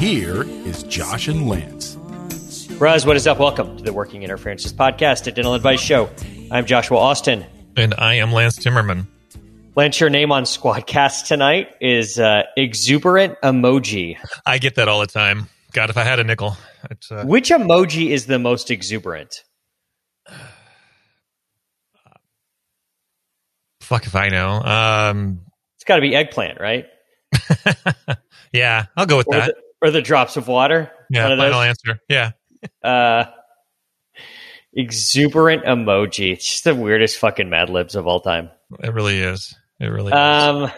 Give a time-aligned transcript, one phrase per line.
[0.00, 1.98] Here is Josh and Lance.
[2.78, 3.38] Raz, what is up?
[3.38, 6.08] Welcome to the Working Interferences Podcast, a dental advice show.
[6.50, 7.44] I'm Joshua Austin.
[7.76, 9.06] And I am Lance Timmerman.
[9.76, 14.16] Lance, your name on Squadcast tonight is uh, Exuberant Emoji.
[14.46, 15.48] I get that all the time.
[15.72, 16.56] God, if I had a nickel.
[16.90, 19.44] It's, uh, Which emoji is the most exuberant?
[23.82, 24.62] fuck if I know.
[24.62, 25.42] Um,
[25.76, 26.86] It's got to be eggplant, right?
[28.54, 29.54] yeah, I'll go with Or that.
[29.82, 30.90] Or the drops of water.
[31.10, 32.00] yeah, One of final answer.
[32.08, 32.32] Yeah.
[32.82, 33.24] Uh,
[34.72, 36.32] exuberant emoji.
[36.32, 38.50] It's just the weirdest fucking Mad Libs of all time.
[38.82, 39.54] It really is.
[39.80, 40.14] It really is.
[40.14, 40.70] Um,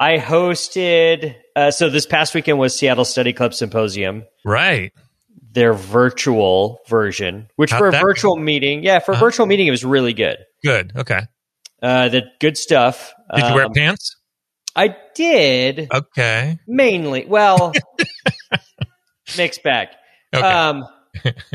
[0.00, 1.36] I hosted.
[1.54, 4.24] Uh, so this past weekend was Seattle Study Club Symposium.
[4.44, 4.92] Right.
[5.54, 9.26] their virtual version, which How'd for a virtual meeting, yeah, for a Uh-huh.
[9.26, 10.38] virtual meeting, it was really good.
[10.64, 10.92] Good.
[10.96, 11.20] Okay.
[11.82, 13.12] Uh, the good stuff.
[13.34, 14.16] Did you wear Um, pants?
[14.74, 16.58] I did Okay.
[16.66, 17.24] mainly.
[17.26, 17.72] Well,
[19.36, 19.88] mixed bag.
[20.34, 20.46] Okay.
[20.46, 20.84] Um,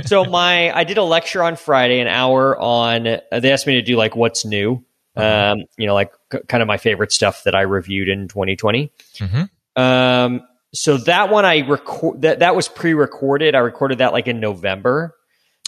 [0.05, 3.07] so my I did a lecture on Friday, an hour on.
[3.07, 4.83] Uh, they asked me to do like what's new.
[5.15, 5.53] Uh-huh.
[5.53, 8.91] Um, you know, like c- kind of my favorite stuff that I reviewed in 2020.
[9.19, 9.41] hmm
[9.75, 10.41] Um,
[10.75, 13.55] so that one I record that that was pre-recorded.
[13.55, 15.15] I recorded that like in November.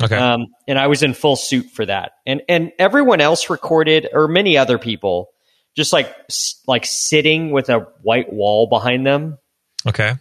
[0.02, 0.16] Okay.
[0.16, 2.12] Um, and I was in full suit for that.
[2.28, 5.30] And and everyone else recorded, or many other people,
[5.80, 6.14] just like
[6.68, 9.38] like sitting with a white wall behind them.
[9.88, 10.14] okay.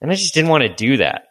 [0.00, 1.24] And I just didn't want to do that.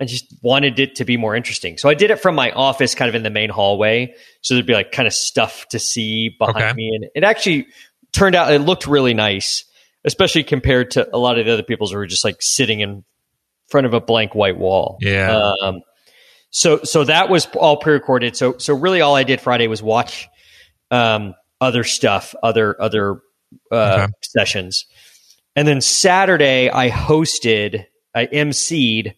[0.00, 1.76] I just wanted it to be more interesting.
[1.76, 4.14] So I did it from my office, kind of in the main hallway.
[4.40, 6.72] So there'd be like kind of stuff to see behind Okay.
[6.74, 7.66] me, and it actually
[8.12, 9.64] turned out it looked really nice,
[10.04, 13.04] especially compared to a lot of the other people's who were just like sitting in
[13.68, 14.96] front of a blank white wall.
[15.02, 15.52] Yeah.
[15.62, 15.82] Um,
[16.50, 18.36] so so that was all pre-recorded.
[18.36, 20.28] So so really all I did Friday was watch
[20.90, 23.20] um, other stuff, other other
[23.72, 24.12] uh, Okay.
[24.22, 24.84] sessions,
[25.56, 29.14] and then Saturday I hosted, I emceed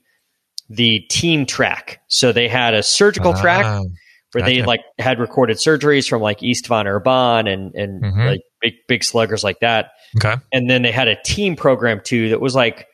[0.69, 2.01] the team track.
[2.09, 3.83] So they had a surgical track Ah,
[4.33, 8.27] where they like had recorded surgeries from like Istvan Urban and and Mhm.
[8.27, 10.37] like big big sluggers like that Okay.
[10.53, 12.87] and then they had a team program too that was like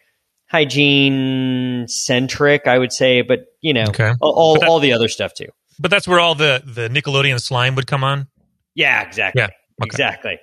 [0.76, 4.12] hygiene centric, I would say, but you know, Okay.
[4.20, 5.48] all, all, that- all the other stuff too.
[5.78, 8.28] But that's where all the, the Nickelodeon slime would come on.
[8.76, 9.40] Yeah, exactly.
[9.40, 9.86] Yeah, okay.
[9.86, 10.38] Exactly.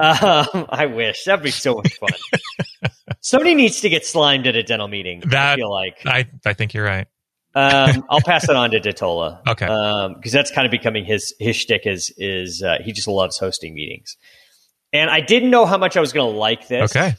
[0.00, 2.90] um, I wish that'd be so much fun.
[3.20, 5.22] Somebody needs to get slimed at a dental meeting.
[5.26, 7.06] I That- feel like I, I think you're right.
[7.54, 9.40] um, I'll pass it on to DiTolla.
[9.48, 9.66] Okay.
[10.16, 11.82] because that's kind of becoming his his shtick.
[11.86, 14.16] Is is uh, he just loves hosting meetings,
[14.92, 16.90] and I didn't know how much I was going to like this.
[16.96, 17.14] Okay.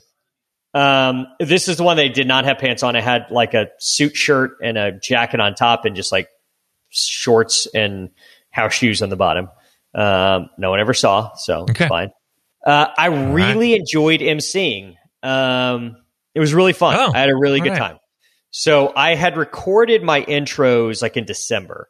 [0.73, 2.95] Um, this is the one they did not have pants on.
[2.95, 6.29] I had like a suit shirt and a jacket on top, and just like
[6.89, 8.09] shorts and
[8.51, 9.49] house shoes on the bottom.
[9.97, 11.87] Um, no one ever saw, so it's Okay.
[11.87, 12.11] fine.
[12.65, 14.95] Uh, I really enjoyed emceeing.
[15.23, 15.97] Um,
[16.35, 16.95] it was really fun.
[16.99, 17.77] Oh, I had a really good right.
[17.79, 17.97] time.
[18.51, 21.89] So I had recorded my intros like in December.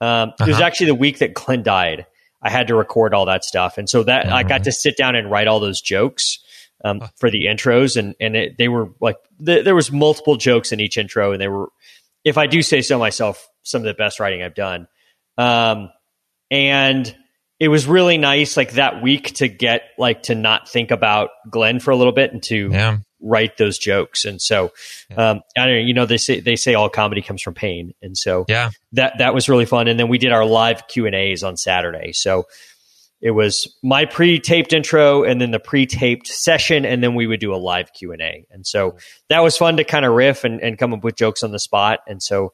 [0.00, 0.64] Um, It was Uh-huh.
[0.64, 2.06] actually the week that Glenn died.
[2.42, 4.64] I had to record all that stuff, and so that I got Mhm.
[4.64, 6.38] to sit down and write all those jokes
[6.84, 10.72] um, for the intros, and and it, they were like th- there was multiple jokes
[10.72, 11.68] in each intro, and they were,
[12.24, 14.86] if I do say so myself, some of the best writing I've done.
[15.38, 15.90] Um,
[16.50, 17.16] and
[17.58, 21.80] it was really nice, like that week, to get like to not think about Glenn
[21.80, 22.98] for a little bit and to Yeah.
[23.20, 24.24] write those jokes.
[24.26, 24.72] And so,
[25.10, 25.30] Yeah.
[25.30, 27.92] um, I don't know, you know, they say, they say all comedy comes from pain.
[28.02, 28.70] And so Yeah.
[28.92, 29.88] that, that was really fun.
[29.88, 32.12] And then we did our live Q and A's on Saturday.
[32.12, 32.44] So
[33.22, 36.84] it was my pre-taped intro and then the pre-taped session.
[36.84, 38.44] And then we would do a live Q and A.
[38.50, 38.98] And so
[39.30, 41.58] that was fun to kind of riff and, and come up with jokes on the
[41.58, 42.00] spot.
[42.06, 42.52] And so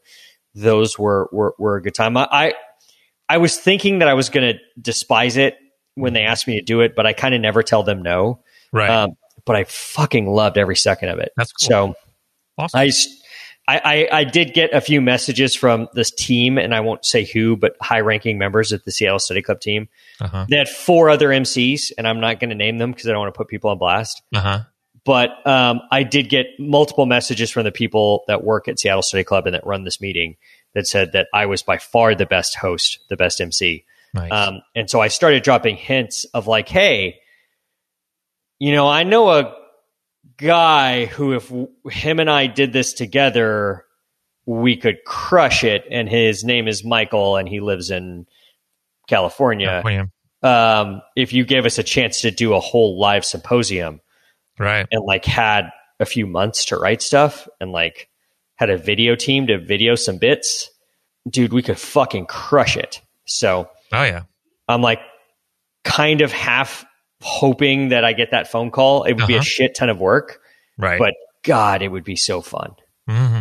[0.54, 2.16] those were, were, were a good time.
[2.16, 2.54] I, I,
[3.32, 5.56] I was thinking that I was going to despise it
[5.94, 8.42] when they asked me to do it, but I kind of never tell them no.
[8.72, 8.90] Right.
[8.90, 9.12] Um,
[9.46, 11.32] but I fucking loved every second of it.
[11.36, 11.68] That's cool.
[11.68, 11.94] So
[12.58, 12.78] awesome.
[13.66, 13.80] I,
[14.12, 17.56] I- I did get a few messages from this team, and I won't say who,
[17.56, 19.88] but high ranking members at the Seattle Study Club team.
[20.20, 20.46] uh-huh.
[20.50, 23.20] They had four other MCs, and I'm not going to name them because I don't
[23.20, 24.20] want to put people on blast.
[24.34, 24.60] Uh-huh.
[25.04, 29.24] But um, I did get multiple messages from the people that work at Seattle Study
[29.24, 30.36] Club and that run this meeting
[30.74, 33.84] that said that I was by far the best host, the best MC.
[34.14, 34.30] Nice.
[34.30, 37.20] Um, and so I started dropping hints of like, hey,
[38.58, 39.54] you know, I know a
[40.36, 43.84] guy who, if w- him and I did this together,
[44.46, 45.84] we could crush it.
[45.90, 48.26] And his name is Michael, and he lives in
[49.08, 49.82] California.
[50.42, 54.00] Um, if you gave us a chance to do a whole live symposium
[54.58, 54.86] Right.
[54.90, 55.70] and like had
[56.00, 58.08] a few months to write stuff and like
[58.62, 60.70] had a video team to video some bits,
[61.28, 63.00] dude, we could fucking crush it.
[63.26, 64.22] So Oh yeah.
[64.68, 65.00] I'm like
[65.84, 66.84] kind of half
[67.20, 69.04] hoping that I get that phone call.
[69.04, 69.44] It would be a Uh-huh.
[69.44, 70.40] shit ton of work,
[70.78, 70.98] Right.
[70.98, 71.14] but
[71.44, 72.74] God, it would be so fun.
[73.08, 73.40] hmm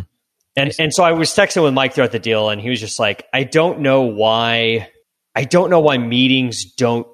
[0.57, 2.99] And and so I was texting with Mike throughout the deal, and he was just
[2.99, 4.89] like, I don't know why,
[5.35, 7.07] I don't know why meetings don't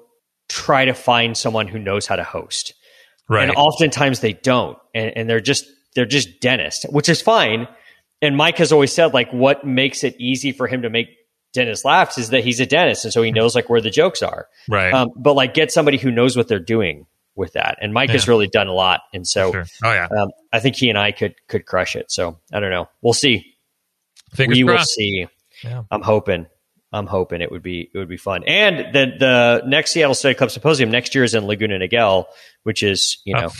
[0.48, 2.74] try to find someone who knows how to host.
[3.28, 3.42] Right.
[3.48, 4.78] And oftentimes they don't.
[4.94, 7.68] And, and they're just they're just dentists, which is fine.
[8.20, 11.08] And Mike has always said like what makes it easy for him to make
[11.54, 14.22] Dennis laughs is that he's a dentist and so he knows like where the jokes
[14.22, 14.48] are.
[14.68, 14.92] right.
[14.92, 17.78] Um, but like get somebody who knows what they're doing with that.
[17.80, 19.00] And Mike has really done a lot.
[19.14, 19.64] And so sure.
[19.84, 20.08] Oh yeah.
[20.10, 22.10] um, I think he and I could could crush it.
[22.10, 22.88] So I don't know.
[23.00, 23.54] We'll see.
[24.34, 25.26] Fingers we will see.
[25.64, 25.84] Yeah.
[25.90, 26.46] I'm hoping.
[26.92, 28.42] I'm hoping it would be it would be fun.
[28.46, 32.24] And the the next Seattle Study Club Symposium next year is in Laguna Niguel,
[32.64, 33.40] which is you Oh.
[33.42, 33.50] know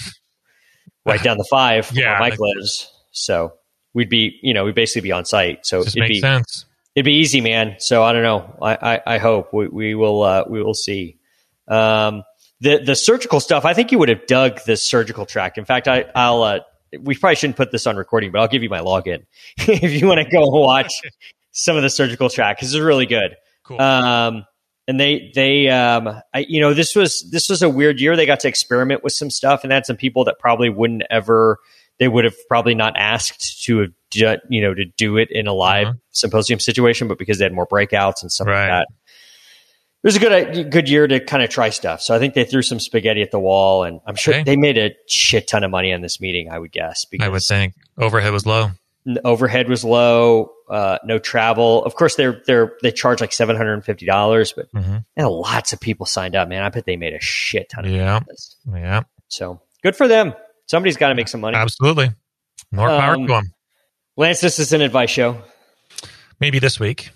[1.06, 2.90] right down the five Yeah, where Mike lives.
[3.12, 3.52] So
[3.94, 5.66] we'd be you know we'd basically be on site.
[5.66, 6.64] So it'd be sense.
[6.94, 7.76] it'd be easy, man.
[7.78, 8.56] So I don't know.
[8.60, 11.18] I I, I hope we, we will uh, we will see.
[11.66, 12.22] Um,
[12.60, 13.64] the the surgical stuff.
[13.64, 15.58] I think you would have dug the surgical track.
[15.58, 16.42] In fact, I I'll.
[16.42, 16.60] Uh,
[17.00, 19.26] we probably shouldn't put this on recording, but I'll give you my login
[19.58, 20.92] if you want to go watch
[21.52, 23.36] some of the surgical track because it's really good.
[23.64, 23.80] Cool.
[23.80, 24.46] Um,
[24.86, 28.16] and they they um, I, you know this was this was a weird year.
[28.16, 31.58] They got to experiment with some stuff and had some people that probably wouldn't ever.
[31.98, 35.46] They would have probably not asked to have ju- you know to do it in
[35.46, 35.96] a live Uh-huh.
[36.12, 38.60] symposium situation, but because they had more breakouts and stuff Right.
[38.60, 38.86] like that.
[40.04, 42.00] It was a good a good year to kind of try stuff.
[42.02, 44.44] So I think they threw some spaghetti at the wall, and I'm sure Okay.
[44.44, 46.50] they made a shit ton of money on this meeting.
[46.50, 48.70] I would guess because I would think overhead was low.
[49.24, 51.84] overhead was low, uh, no travel.
[51.84, 55.26] Of course, they're they're they charge like seven hundred and fifty dollars, but hmm and
[55.28, 56.48] lots of people signed up.
[56.48, 58.20] Man, I bet they made a shit ton of money Yeah.
[58.72, 59.02] Yeah.
[59.26, 60.32] So good for them.
[60.68, 61.56] Somebody's got to make some money.
[61.56, 62.10] Absolutely.
[62.70, 63.44] More power Um, to them.
[64.16, 65.42] Lance, this is an advice show.
[66.40, 67.10] Maybe this week.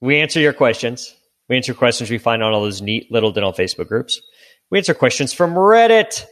[0.00, 1.14] We answer your questions.
[1.48, 4.20] We answer questions we find on all those neat little dental Facebook groups.
[4.70, 6.24] We answer questions from Reddit.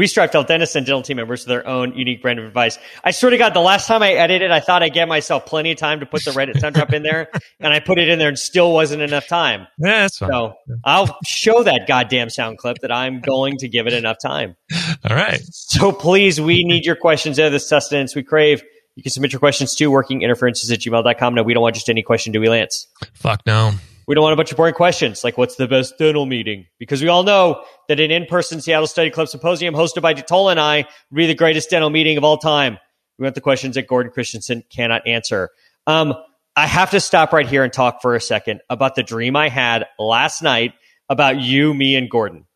[0.00, 2.46] We strive to help dentists and dental team members with their own unique brand of
[2.46, 2.78] advice.
[3.04, 5.72] I swear to God, the last time I edited, I thought I'd get myself plenty
[5.72, 7.28] of time to put the Reddit sound drop in there,
[7.60, 9.66] and I put it in there and still wasn't enough time.
[9.76, 10.30] Yeah, that's fine.
[10.30, 10.54] So
[10.86, 14.56] I'll show that goddamn sound clip that I'm going to give it enough time.
[15.06, 15.42] All right.
[15.50, 17.36] So please, we need your questions.
[17.36, 18.62] They're the sustenance we crave.
[18.96, 21.34] You can submit your questions to workinginterferences at gmail.com.
[21.34, 22.86] No, we don't want just any question, do we, Lance?
[23.12, 23.72] Fuck no.
[24.10, 26.66] We don't want a bunch of boring questions like what's the best dental meeting?
[26.80, 30.58] Because we all know that an in-person Seattle Study Club symposium hosted by DiTolla and
[30.58, 30.78] I
[31.12, 32.78] would be the greatest dental meeting of all time.
[33.20, 35.50] We want the questions that Gordon Christensen cannot answer.
[35.86, 36.14] Um,
[36.56, 39.48] I have to stop right here and talk for a second about the dream I
[39.48, 40.72] had last night
[41.08, 42.46] about you, me, and Gordon.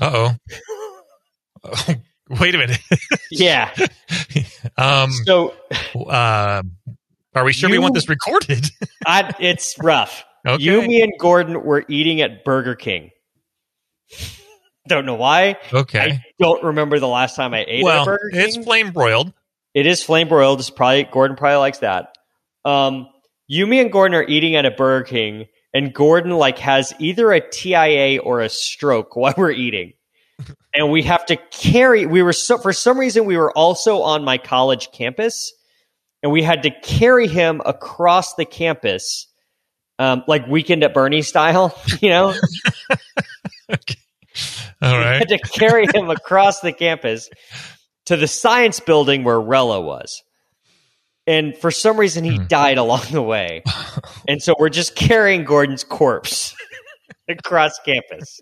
[0.00, 0.36] Uh
[1.64, 1.94] oh.
[2.40, 2.78] Wait a minute.
[3.32, 3.74] Yeah.
[4.78, 5.10] um.
[5.10, 5.52] So
[5.96, 6.62] Uh,
[7.34, 8.66] are we sure we want this recorded?
[9.04, 10.24] I, it's rough.
[10.46, 10.62] Okay.
[10.62, 13.10] You, me, and Gordon were eating at Burger King.
[14.88, 15.56] Don't know why.
[15.72, 15.98] okay.
[15.98, 18.40] I don't remember the last time I ate at well, Burger King.
[18.40, 19.32] it's flame broiled.
[19.74, 20.60] It is flame broiled.
[20.60, 22.16] It's probably Gordon probably likes that.
[22.64, 23.08] Um,
[23.48, 27.32] you, me, and Gordon are eating at a Burger King, and Gordon like has either
[27.32, 29.92] a TIA or a stroke while we're eating,
[30.74, 32.06] and we have to carry.
[32.06, 35.52] We were so for some reason we were also on my college campus,
[36.22, 39.26] and we had to carry him across the campus,
[39.98, 42.34] um, like Weekend at Bernie style, you know.
[43.72, 43.96] Okay.
[44.82, 45.18] All We right.
[45.18, 47.30] had to carry him across the campus
[48.06, 50.22] to the science building where Rella was.
[51.26, 52.46] And for some reason, he Hmm.
[52.46, 53.62] died along the way.
[54.28, 56.54] And so we're just carrying Gordon's corpse
[57.28, 58.40] across campus.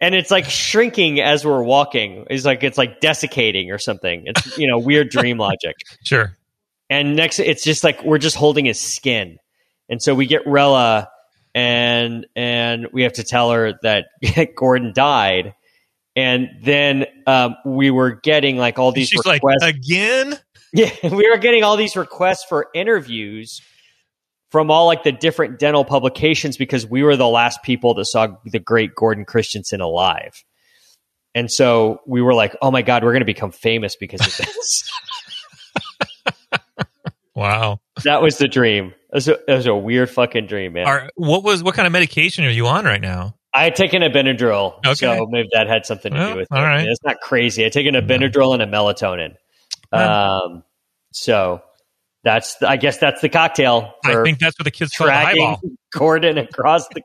[0.00, 2.26] And it's like shrinking as we're walking.
[2.30, 4.22] It's like it's like desiccating or something.
[4.26, 5.74] It's you know weird dream logic.
[6.04, 6.36] Sure.
[6.90, 9.38] And next, it's just like we're just holding his skin,
[9.88, 11.08] and so we get Rella,
[11.54, 14.06] and and we have to tell her that
[14.56, 15.54] Gordon died,
[16.16, 19.64] and then um, we were getting like all these She's like, requests.
[19.64, 20.38] again?
[20.72, 23.62] yeah, we were getting all these requests for interviews
[24.50, 28.28] from all like the different dental publications because we were the last people that saw
[28.46, 30.42] the great Gordon Christensen alive.
[31.34, 34.36] And so we were like, oh my God, we're going to become famous because of
[34.36, 34.90] this.
[37.34, 37.80] Wow.
[38.02, 38.94] that was the dream.
[39.10, 40.86] It was, a, it was a weird fucking dream, man.
[40.86, 43.34] Are, what was what kind of medication are you on right now?
[43.54, 44.94] I had taken a Benadryl, Okay.
[44.94, 46.66] so maybe that had something to Well, do with all it.
[46.66, 46.86] right.
[46.86, 47.62] It's not crazy.
[47.62, 49.34] I had taken a Benadryl and a melatonin.
[49.90, 50.62] Um,
[51.12, 51.62] so
[52.24, 55.46] that's I guess that's the cocktail I think that's what the kids call the dragging
[55.46, 55.60] highball.
[55.92, 57.00] Gordon across the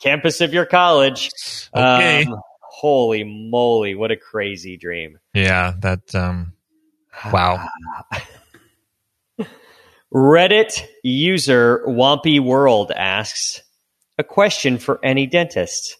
[0.00, 1.30] campus of your college.
[1.74, 2.24] Okay.
[2.24, 5.18] Um, holy moly, what a crazy dream.
[5.34, 6.14] yeah, that.
[6.14, 6.52] um
[7.32, 7.66] Wow.
[10.14, 13.60] Reddit user Wampy World asks
[14.16, 15.96] a question for any dentist.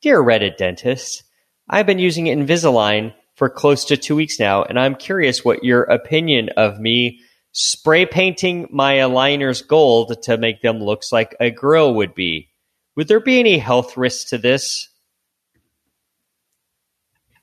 [0.00, 1.24] Dear Reddit dentist,
[1.68, 5.82] I've been using Invisalign for close to two weeks now, and I'm curious what your
[5.82, 7.20] opinion of me
[7.52, 12.48] spray painting my aligners gold to make them look like a grill would be.
[12.96, 14.88] Would there be any health risks to this?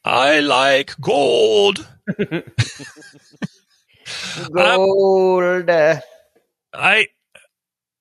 [0.04, 1.88] I like gold.
[4.52, 5.70] Gold.
[5.70, 6.02] I,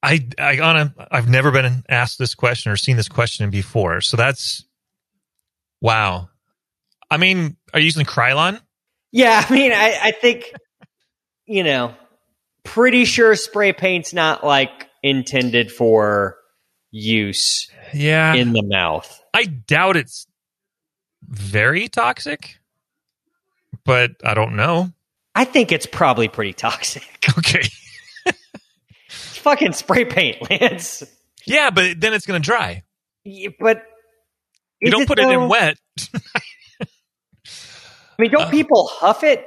[0.02, 4.00] I, I, on a, I've never been asked this question or seen this question before.
[4.00, 4.64] So that's,
[5.80, 6.28] wow.
[7.10, 8.60] I mean, are you using Krylon?
[9.12, 10.52] Yeah, I mean, I, I think,
[11.46, 11.94] you know,
[12.64, 16.36] pretty sure spray paint's not like intended for
[16.90, 18.34] use Yeah.
[18.34, 19.22] in the mouth.
[19.32, 20.26] I doubt it's
[21.22, 22.58] very toxic,
[23.84, 24.92] but I don't know.
[25.36, 27.04] I think it's probably pretty toxic.
[27.38, 27.62] Okay.
[28.24, 31.02] It's fucking spray paint, Lance.
[31.44, 32.82] Yeah, but then it's going to dry.
[33.24, 33.82] Yeah, But
[34.80, 35.76] You don't put it in wet.
[36.14, 36.86] I
[38.18, 39.46] mean, don't Uh, people huff it?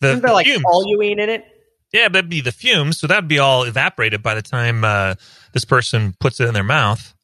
[0.00, 0.64] The, Isn't there the like fumes.
[0.64, 1.44] toluene in it?
[1.92, 2.98] Yeah, that'd be the fumes.
[2.98, 5.16] So that'd be all evaporated by the time uh,
[5.52, 7.14] this person puts it in their mouth.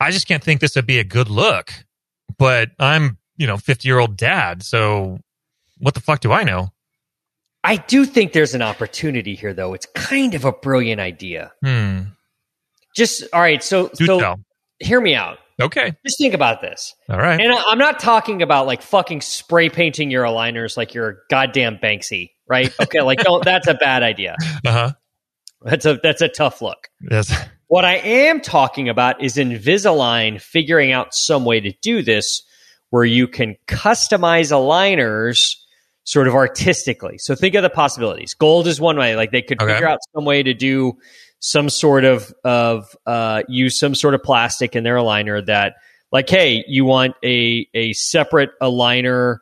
[0.00, 1.72] I just can't think this would be a good look.
[2.36, 4.62] But I'm, you know, 50 year old dad.
[4.62, 5.18] So
[5.78, 6.68] what the fuck do I know?
[7.68, 9.74] I do think there's an opportunity here, though.
[9.74, 11.52] It's kind of a brilliant idea.
[11.62, 12.00] Hmm.
[12.96, 13.62] Just all right.
[13.62, 14.40] So, Do so tell.
[14.78, 15.36] hear me out.
[15.60, 15.92] Okay.
[16.02, 16.94] Just think about this.
[17.10, 17.38] All right.
[17.38, 21.76] And I'm not talking about like fucking spray painting your aligners like you're a goddamn
[21.76, 22.72] Banksy, right?
[22.80, 23.44] Okay, like don't.
[23.44, 24.36] That's a bad idea.
[24.64, 24.92] Uh huh.
[25.60, 26.88] That's a that's a tough look.
[27.10, 27.34] Yes.
[27.66, 32.42] What I am talking about is Invisalign figuring out some way to do this
[32.88, 35.56] where you can customize aligners
[36.08, 37.18] sort of artistically.
[37.18, 38.32] So think of the possibilities.
[38.32, 39.14] Gold is one way.
[39.14, 39.74] Like they could Okay.
[39.74, 40.94] figure out some way to do
[41.40, 45.74] some sort of of uh, use some sort of plastic in their aligner that
[46.10, 49.36] like, hey, you want a a separate aligner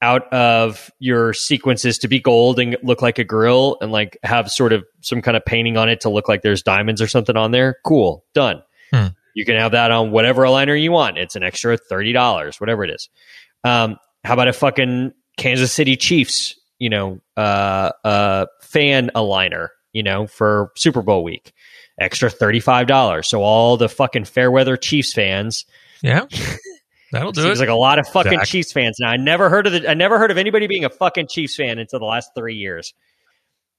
[0.00, 4.50] out of your sequences to be gold and look like a grill and like have
[4.50, 7.36] sort of some kind of painting on it to look like there's diamonds or something
[7.36, 7.76] on there.
[7.84, 8.62] Cool, done.
[8.90, 9.08] Hmm.
[9.34, 11.18] You can have that on whatever aligner you want.
[11.18, 13.10] It's an extra thirty dollars, whatever it is.
[13.64, 20.02] Um, how about a fucking Kansas City Chiefs, you know, uh, uh, fan aligner, you
[20.02, 21.52] know, for Super Bowl week,
[22.00, 23.28] extra thirty five dollars.
[23.28, 25.64] So all the fucking Fairweather Chiefs fans
[26.02, 26.26] Yeah.
[27.12, 27.62] That'll do Seems it.
[27.62, 28.40] like a lot of fucking.
[28.44, 29.08] Chiefs fans now.
[29.08, 29.88] I never heard of the.
[29.88, 32.92] I never heard of anybody being a fucking Chiefs fan until the last three years.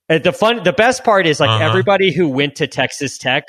[0.07, 1.65] And the fun, the best part is like Uh-huh.
[1.67, 3.43] everybody who went to Texas Tech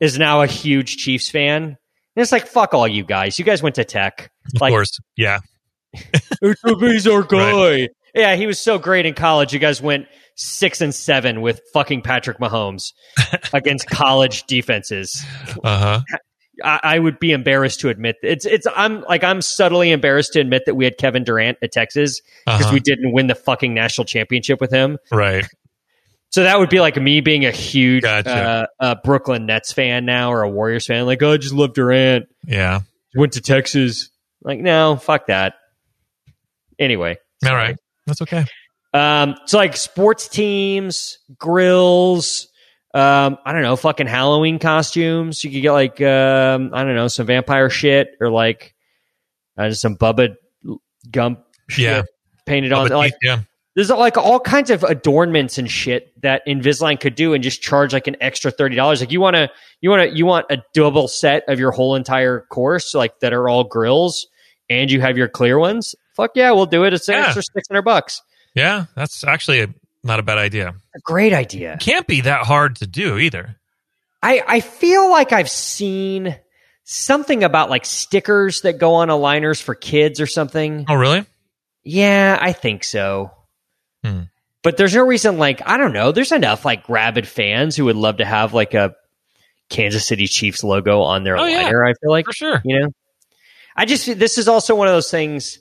[0.00, 1.62] is now a huge Chiefs fan.
[1.62, 1.76] And
[2.16, 3.38] it's like fuck all you guys.
[3.38, 4.32] You guys went to Tech.
[4.54, 4.98] of like- course.
[5.16, 5.38] Yeah.
[6.80, 7.88] He's our guy.
[8.14, 9.52] Yeah, he was so great in college.
[9.52, 12.92] You guys went six and seven with fucking Patrick Mahomes
[13.52, 15.24] against college defenses.
[15.62, 16.00] Uh huh.
[16.64, 20.40] I, I would be embarrassed to admit it's it's I'm like I'm subtly embarrassed to
[20.40, 22.70] admit that we had Kevin Durant at Texas because Uh-huh.
[22.72, 24.96] we didn't win the fucking national championship with him.
[25.12, 25.46] Right.
[26.30, 28.30] So that would be like me being a huge Gotcha.
[28.30, 31.06] uh, uh, Brooklyn Nets fan now or a Warriors fan.
[31.06, 32.26] Like, oh, I just love Durant.
[32.46, 32.80] Yeah.
[33.14, 34.10] Went to Texas.
[34.42, 35.54] Like, no, fuck that.
[36.78, 37.16] Anyway,
[37.46, 37.76] All right.
[38.06, 38.44] That's okay.
[38.94, 42.48] um, so like sports teams, grills.
[42.94, 45.44] Um, I don't know, fucking Halloween costumes.
[45.44, 48.74] You could get like um, I don't know, some vampire shit or like
[49.58, 50.34] uh, just some Bubba
[51.10, 52.02] Gump shit Yeah.
[52.46, 52.88] painted on.
[52.88, 53.40] But Like yeah.
[53.74, 57.92] there's like all kinds of adornments and shit that Invisalign could do and just charge
[57.92, 59.00] like an extra thirty dollars.
[59.00, 59.50] Like you want to,
[59.82, 63.34] you want to, you want a double set of your whole entire course, like that
[63.34, 64.26] are all grills,
[64.70, 65.94] and you have your clear ones.
[66.16, 66.94] Fuck yeah, we'll do it.
[66.94, 67.24] It's an Yeah.
[67.26, 68.22] extra six hundred bucks.
[68.54, 68.86] Yeah.
[68.94, 69.68] That's actually a,
[70.02, 70.74] not a bad idea.
[70.94, 71.76] A great idea.
[71.80, 73.56] Can't be that hard to do either.
[74.22, 76.34] I I feel like I've seen
[76.84, 80.86] something about like stickers that go on aligners for kids or something.
[80.88, 81.24] Oh, really?
[81.84, 83.30] Yeah, I think so.
[84.02, 84.22] Hmm.
[84.62, 86.10] But there's no reason, like, I don't know.
[86.10, 88.96] There's enough, like, rabid fans who would love to have, like, a
[89.68, 91.66] Kansas City Chiefs logo on their Oh, yeah.
[91.68, 92.24] I feel like.
[92.24, 92.60] For sure.
[92.64, 92.88] You know?
[93.76, 95.60] I just, this is also one of those things.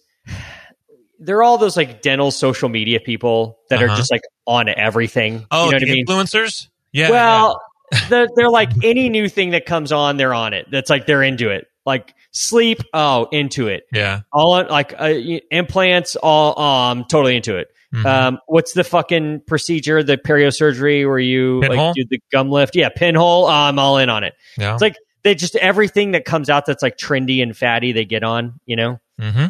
[1.19, 3.95] There are all those, like, dental social media people that are Uh-huh.
[3.97, 5.45] just, like, on everything.
[5.49, 6.05] Oh, you know what the I mean?
[6.05, 6.67] influencers?
[6.91, 7.09] Yeah.
[7.09, 7.61] well,
[8.09, 10.67] the, they're like any new thing that comes on, they're on it.
[10.71, 11.67] That's like they're into it.
[11.85, 13.83] Like sleep, oh, into it.
[13.91, 14.21] yeah.
[14.31, 15.13] All like uh,
[15.51, 17.67] implants, all, um, totally into it.
[17.93, 18.05] Mhm.
[18.05, 21.87] Um, what's the fucking procedure, the periosurgery where you Pinhole?
[21.87, 22.75] like do the gum lift?
[22.75, 23.45] Yeah, pinhole.
[23.45, 24.33] Oh, I'm all in on it.
[24.57, 24.73] yeah.
[24.73, 28.23] It's like they just everything that comes out that's like trendy and fatty, they get
[28.23, 28.59] on.
[28.65, 28.99] You know.
[29.19, 29.45] hmm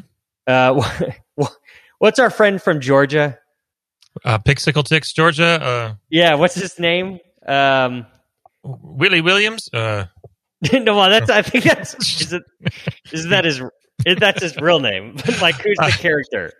[0.47, 0.81] Uh,
[1.99, 3.39] what's our friend from Georgia?
[4.23, 5.61] Uh, Pixicle Ticks, Georgia.
[5.61, 7.19] Uh, Yeah, what's his name?
[7.45, 8.05] Um,
[8.63, 9.69] Willie Williams.
[9.73, 10.05] Uh,
[10.73, 12.43] no, well, that's I think that's is, it,
[13.11, 13.61] is that his
[14.05, 15.15] is that's his real name?
[15.41, 16.53] like who's the character?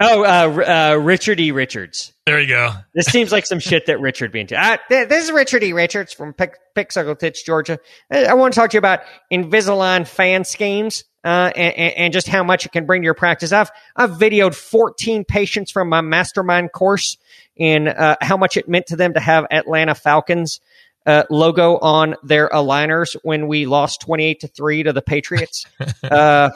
[0.00, 1.52] Oh, uh, uh, Richard E.
[1.52, 2.12] Richards.
[2.26, 2.72] there you go.
[2.94, 4.60] This seems like some shit that Richard be into.
[4.60, 5.72] Uh, th- this is Richard E.
[5.72, 7.78] Richards from Pick- Titch, Georgia.
[8.10, 9.00] I, I want to talk to you about
[9.32, 13.50] Invisalign fan schemes uh, and, and- just how much it can bring to your practice.
[13.52, 17.16] I've I've videoed 14 patients from my mastermind course
[17.58, 20.60] and uh, how much it meant to them to have Atlanta Falcons
[21.06, 25.66] uh, logo on their aligners when we lost 28 to three to the Patriots.
[26.02, 26.50] uh,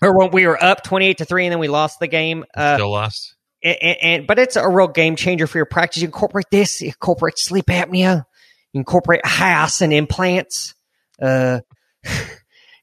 [0.00, 2.76] or when we were up 28 to 3 and then we lost the game uh,
[2.76, 3.34] Still lost.
[3.62, 6.02] and, and, but it's a real game changer for your practice.
[6.02, 8.24] You incorporate this, you incorporate sleep apnea,
[8.72, 10.74] you incorporate and implants.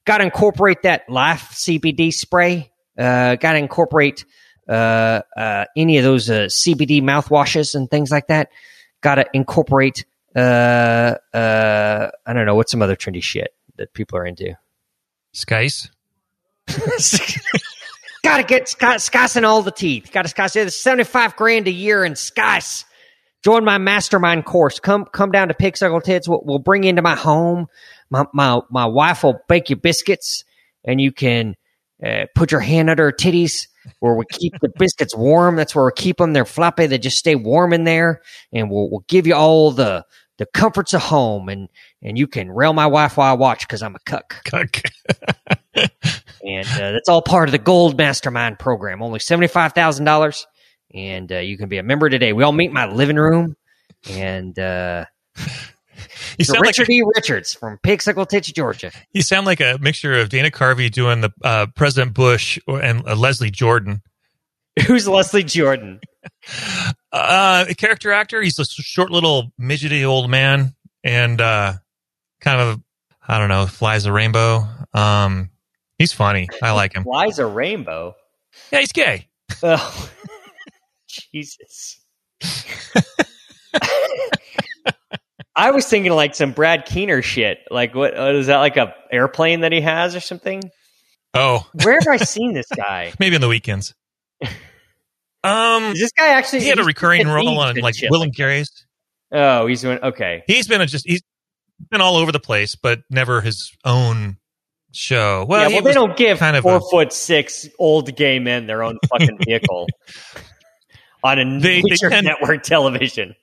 [0.05, 2.72] Got to incorporate that Life CBD spray.
[2.98, 4.25] Uh, got to incorporate
[4.67, 8.50] uh, uh, any of those uh, CBD mouthwashes and things like that.
[9.01, 10.05] Got to incorporate.
[10.36, 14.55] Uh, uh, I don't know what's some other trendy shit that people are into.
[15.34, 15.89] Skyce.
[18.24, 20.12] Got to get Skyce in all the teeth.
[20.12, 20.53] Got to Skyce.
[20.53, 22.86] There's 75 grand a year in Skyce.
[23.43, 24.79] Join my mastermind course.
[24.79, 26.29] Come come down to Circle Tits.
[26.29, 27.67] We'll, we'll bring you into my home.
[28.12, 30.44] My, my, my wife will bake you biscuits
[30.84, 31.56] and you can
[32.03, 33.68] uh, put your hand under her titties
[34.00, 35.56] where we keep the biscuits warm.
[35.56, 36.34] That's where we keep them.
[36.34, 36.88] They're floppy.
[36.88, 38.22] They just stay warm in there.
[38.51, 40.06] And we'll, we'll give you all the,
[40.38, 41.50] the comforts of home.
[41.50, 41.70] And,
[42.03, 44.44] and you can rail my wife while I watch because I'm a cuck.
[44.44, 44.82] Cuck.
[46.44, 49.01] And uh, that's all part of the Gold Mastermind program.
[49.01, 50.46] Only $75,000.
[50.94, 52.33] And uh, you can be a member today.
[52.33, 53.55] We all meet in my living room.
[54.09, 55.05] And uh,
[56.37, 57.03] You sound like Richard E.
[57.16, 58.92] Richards from Pigsicle Titch, Georgia.
[59.11, 63.07] you sound like a mixture of Dana Carvey doing the uh, President Bush or, and
[63.07, 64.01] uh, Leslie Jordan.
[64.87, 66.00] Who's Leslie Jordan?
[67.14, 68.42] Uh, a character actor.
[68.42, 71.74] He's a short little midgety old man and uh,
[72.40, 72.79] kind of
[73.27, 74.66] I don't know flies a rainbow.
[74.94, 75.50] Um,
[75.98, 76.48] he's funny.
[76.64, 77.03] I like him.
[77.03, 78.16] Flies a rainbow.
[78.72, 79.27] Yeah, he's gay.
[79.61, 80.09] Oh,
[81.07, 82.00] Jesus.
[85.55, 87.59] I was thinking like some Brad Keener shit.
[87.70, 88.57] Like, what uh, is that?
[88.57, 90.64] Like a airplane that he has or something?
[91.33, 93.14] Oh, Where have I seen this guy?
[93.20, 93.94] maybe on the weekends.
[95.44, 96.61] Um, Is this guy actually?
[96.61, 98.70] he had a recurring role on like shit Will and Carrie's.
[99.31, 100.44] Oh, he's doing okay.
[100.46, 101.22] He's been a just he's
[101.90, 104.37] been all over the place, but never his own
[104.94, 105.46] show.
[105.50, 108.68] Well, yeah, well, they don't give kind of four a- foot six old gay men
[108.68, 109.87] their own fucking vehicle
[111.24, 113.35] on a They- they tend- network television.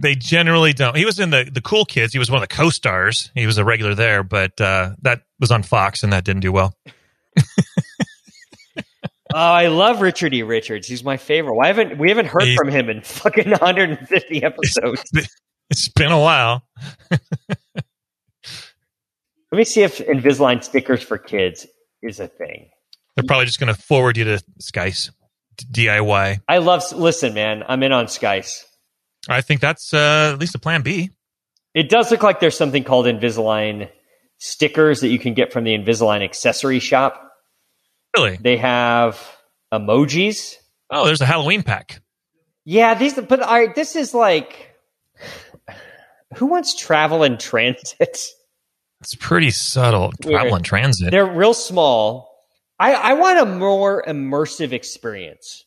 [0.00, 0.96] They generally don't.
[0.96, 2.12] He was in the the Cool Kids.
[2.12, 3.30] He was one of the co-stars.
[3.34, 6.52] He was a regular there, but uh, that was on Fox, and that didn't do
[6.52, 6.74] well.
[9.34, 10.42] Oh, I love Richard E.
[10.42, 10.88] Richards.
[10.88, 11.54] He's my favorite.
[11.54, 15.02] Why haven't we haven't heard He's- from him in fucking 150 episodes?
[15.70, 16.62] It's been a while.
[17.10, 17.18] Let
[19.52, 21.66] me see if Invisalign stickers for kids
[22.02, 22.70] is a thing.
[23.14, 25.10] They're probably just going to forward you to Skyce
[25.70, 26.40] DIY.
[26.48, 26.90] I love.
[26.92, 28.64] Listen, man, I'm in on Skyce.
[29.28, 31.10] I think that's uh, at least a plan B.
[31.74, 33.90] It does look like there's something called Invisalign
[34.38, 37.22] stickers that you can get from the Invisalign accessory shop.
[38.16, 38.36] Really?
[38.36, 39.20] They have
[39.72, 40.54] emojis.
[40.90, 42.00] Oh, there's a Halloween pack.
[42.64, 43.14] Yeah, these.
[43.14, 43.72] But I.
[43.72, 44.74] This is like,
[46.36, 48.18] who wants travel and transit?
[49.00, 50.12] It's pretty subtle.
[50.22, 51.10] Travel and transit.
[51.10, 52.28] They're real small.
[52.80, 55.64] I, I want a more immersive experience.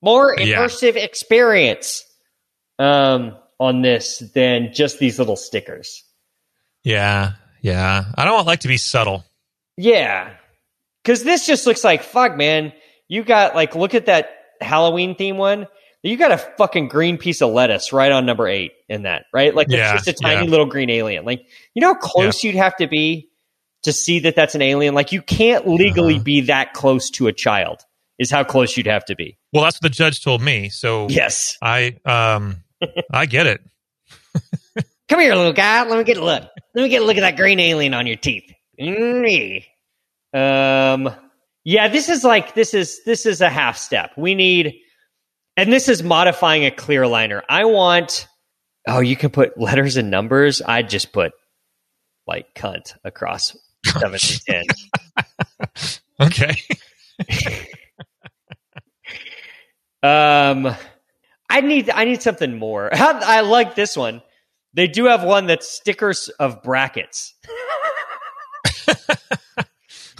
[0.00, 0.58] More Yeah.
[0.58, 2.04] immersive experience
[2.82, 6.02] um, on this than just these little stickers.
[6.84, 8.04] Yeah, yeah.
[8.16, 9.24] I don't like to be subtle.
[9.76, 10.30] Yeah.
[11.02, 12.72] Because this just looks like, fuck, man.
[13.08, 15.66] You got, like, look at that Halloween theme one.
[16.02, 19.54] You got a fucking green piece of lettuce right on number eight in that, right?
[19.54, 20.50] Like, Yeah, it's just a tiny yeah.
[20.50, 21.24] little green alien.
[21.24, 23.28] Like, you know how close you'd have to be
[23.84, 24.94] to see that that's an alien?
[24.94, 26.22] Like, you can't legally Uh-huh.
[26.24, 27.82] be that close to a child,
[28.18, 29.38] is how close you'd have to be.
[29.52, 30.68] Well, that's what the judge told me.
[30.70, 31.56] So Yes.
[31.62, 32.61] I um
[33.12, 33.60] I get it.
[35.08, 35.86] Come here, little guy.
[35.86, 36.42] Let me get a look.
[36.74, 38.50] Let me get a look at that green alien on your teeth.
[40.34, 41.14] Um,
[41.64, 44.12] yeah, this is like this is this is a half step.
[44.16, 44.74] We need,
[45.56, 47.42] and this is modifying a clear liner.
[47.48, 48.26] I want
[48.88, 50.60] Oh, you can put letters and numbers.
[50.64, 51.32] I'd just put
[52.26, 54.64] like cunt across seven to ten.
[56.20, 56.54] Okay.
[60.04, 60.74] Um,
[61.52, 62.88] I need I need something more.
[62.94, 64.22] I like this one.
[64.72, 67.34] They do have one that's stickers of brackets.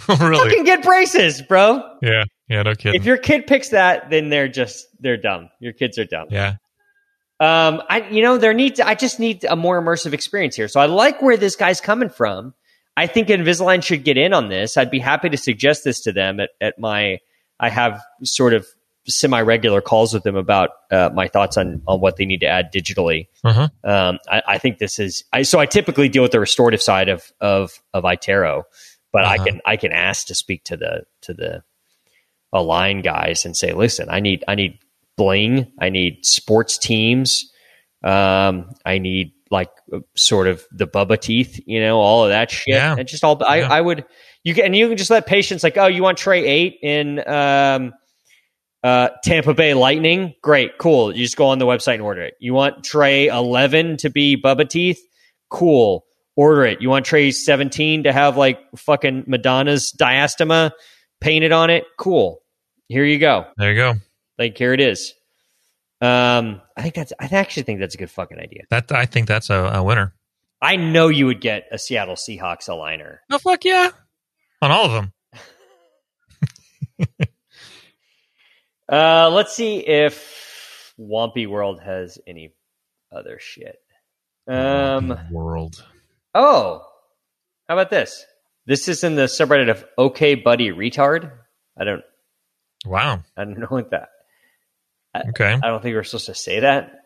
[0.07, 0.37] really?
[0.37, 1.81] Fucking get braces, bro.
[2.03, 2.25] Yeah.
[2.47, 2.61] Yeah.
[2.61, 3.01] No kidding.
[3.01, 5.49] If your kid picks that, then they're just they're dumb.
[5.59, 6.27] Your kids are dumb.
[6.29, 6.57] yeah.
[7.39, 10.67] Um, I you know there needs I just need a more immersive experience here.
[10.67, 12.53] So I like where this guy's coming from.
[12.95, 14.77] I think Invisalign should get in on this.
[14.77, 17.17] I'd be happy to suggest this to them at, at my.
[17.59, 18.67] I have sort of
[19.07, 22.47] semi regular calls with them about uh, my thoughts on on what they need to
[22.47, 23.27] add digitally.
[23.43, 23.67] Uh-huh.
[23.83, 25.23] Um, I, I think this is.
[25.33, 28.63] I, so I typically deal with the restorative side of of of iTero,
[29.11, 29.45] but I Uh-huh.
[29.45, 31.63] can I can ask to speak to the to the
[32.51, 34.77] Align guys and say, listen, I need I need
[35.17, 37.51] bling, I need sports teams,
[38.03, 39.69] um, I need like
[40.15, 42.95] sort of the Bubba teeth, you know, all of that shit, Yeah.
[42.97, 43.43] and just all.
[43.43, 43.71] I, Yeah.
[43.71, 44.05] I would
[44.43, 47.27] you can and you can just let patients like, oh, you want tray eight in
[47.27, 47.93] um,
[48.83, 50.35] uh, Tampa Bay Lightning?
[50.41, 51.15] Great, cool.
[51.15, 52.35] You just go on the website and order it.
[52.39, 55.01] You want tray eleven to be Bubba teeth?
[55.49, 56.05] Cool.
[56.35, 56.81] Order it.
[56.81, 60.71] You want tray seventeen to have like fucking Madonna's diastema
[61.21, 61.85] painted on it?
[61.97, 62.41] Cool.
[62.87, 63.45] Here you go.
[63.57, 63.93] There you go.
[64.37, 65.13] Like here it is.
[66.01, 67.13] Um, I think that's.
[67.19, 68.63] I actually think that's a good fucking idea.
[68.69, 70.13] That I think that's a, a winner.
[70.61, 73.19] I know you would get a Seattle Seahawks aligner.
[73.31, 73.91] Oh fuck yeah!
[74.61, 75.12] On all of them.
[78.93, 82.53] Uh, let's see if Wampy World has any
[83.11, 83.79] other shit.
[84.47, 85.17] Um.
[85.31, 85.83] world.
[86.35, 86.85] Oh,
[87.67, 88.23] how about this?
[88.67, 91.31] This is in the subreddit of OK Buddy Retard.
[91.75, 92.03] I don't.
[92.85, 93.23] Wow.
[93.35, 94.09] I don't know what that.
[95.29, 95.53] Okay.
[95.53, 96.99] I don't think we're supposed to say that.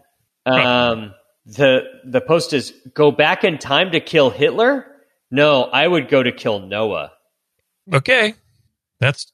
[0.46, 1.14] Um,
[1.46, 4.86] the the post is go back in time to kill Hitler.
[5.32, 7.14] No, I would go to kill Noah.
[7.94, 8.34] Okay.
[9.00, 9.32] That's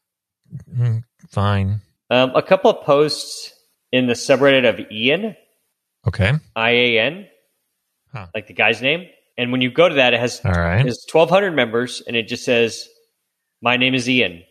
[0.72, 1.82] mm, fine.
[2.14, 3.52] Um, a couple of posts
[3.92, 5.36] in the subreddit of Ian
[6.08, 6.34] Okay.
[6.56, 7.28] I A N,
[8.12, 8.28] Huh.
[8.36, 9.08] like the guy's name.
[9.38, 10.86] And when you go to that, it has All right.
[10.86, 12.88] has twelve hundred members, and it just says,
[13.62, 14.44] "My name is Ian."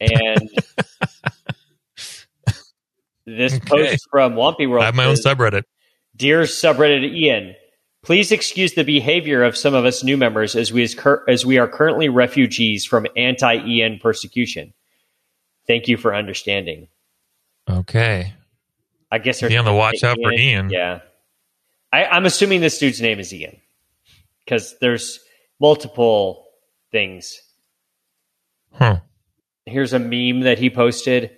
[0.00, 0.48] And
[3.26, 3.66] this Okay.
[3.66, 5.62] post from Wampy World I have my own subreddit.
[6.16, 7.54] Dear subreddit Ian,
[8.02, 11.46] please excuse the behavior of some of us new members as we, as, cur- as
[11.46, 14.72] we are currently refugees from anti Ian persecution.
[15.68, 16.88] Thank you for understanding.
[17.68, 18.32] Okay.
[19.10, 20.70] I guess Be on the watch out for Ian.
[20.70, 21.00] Yeah.
[21.92, 23.56] I, I'm assuming this dude's name is Ian
[24.44, 25.20] because there's
[25.60, 26.46] multiple
[26.90, 27.40] things.
[28.72, 29.00] Huh.
[29.66, 31.30] Here's a meme that he posted.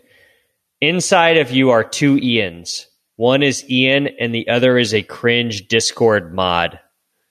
[0.80, 2.86] Inside of you are two Ians.
[3.16, 6.80] One is Ian, and the other is a cringe Discord mod.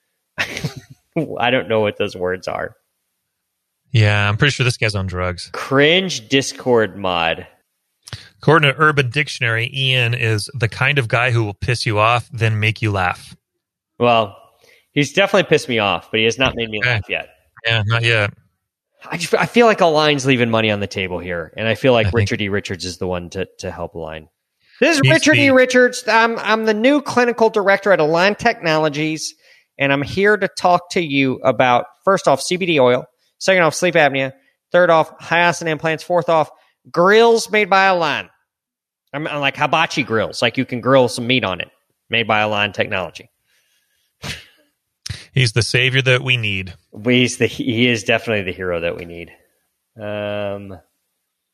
[0.38, 2.76] I don't know what those words are.
[3.92, 5.50] Yeah, I'm pretty sure this guy's on drugs.
[5.52, 7.46] Cringe Discord mod.
[8.38, 12.28] According to Urban Dictionary, Ian is the kind of guy who will piss you off,
[12.32, 13.36] then make you laugh.
[13.98, 14.36] Well,
[14.92, 17.28] he's definitely pissed me off, but he has not made me laugh yet.
[17.66, 18.32] Yeah, not yet.
[19.04, 21.92] I, just, I feel like Align's leaving money on the table here, and I feel
[21.92, 22.48] like I think- Richard E.
[22.48, 24.28] Richards is the one to, to help Align.
[24.80, 25.50] This is He's Richard E.
[25.50, 26.04] Richards.
[26.08, 29.34] I'm, I'm the new clinical director at Align Technologies,
[29.78, 33.04] and I'm here to talk to you about first off CBD oil,
[33.40, 34.32] second off sleep apnea,
[34.70, 36.50] third off Hiossen implants, fourth off
[36.90, 38.30] grills made by Align.
[39.12, 41.70] I'm, I'm like hibachi grills, like you can grill some meat on it,
[42.08, 43.28] made by Align Technology.
[45.34, 46.74] He's the savior that we need.
[47.04, 49.32] He's the he is definitely the hero that we need.
[50.00, 50.78] Um,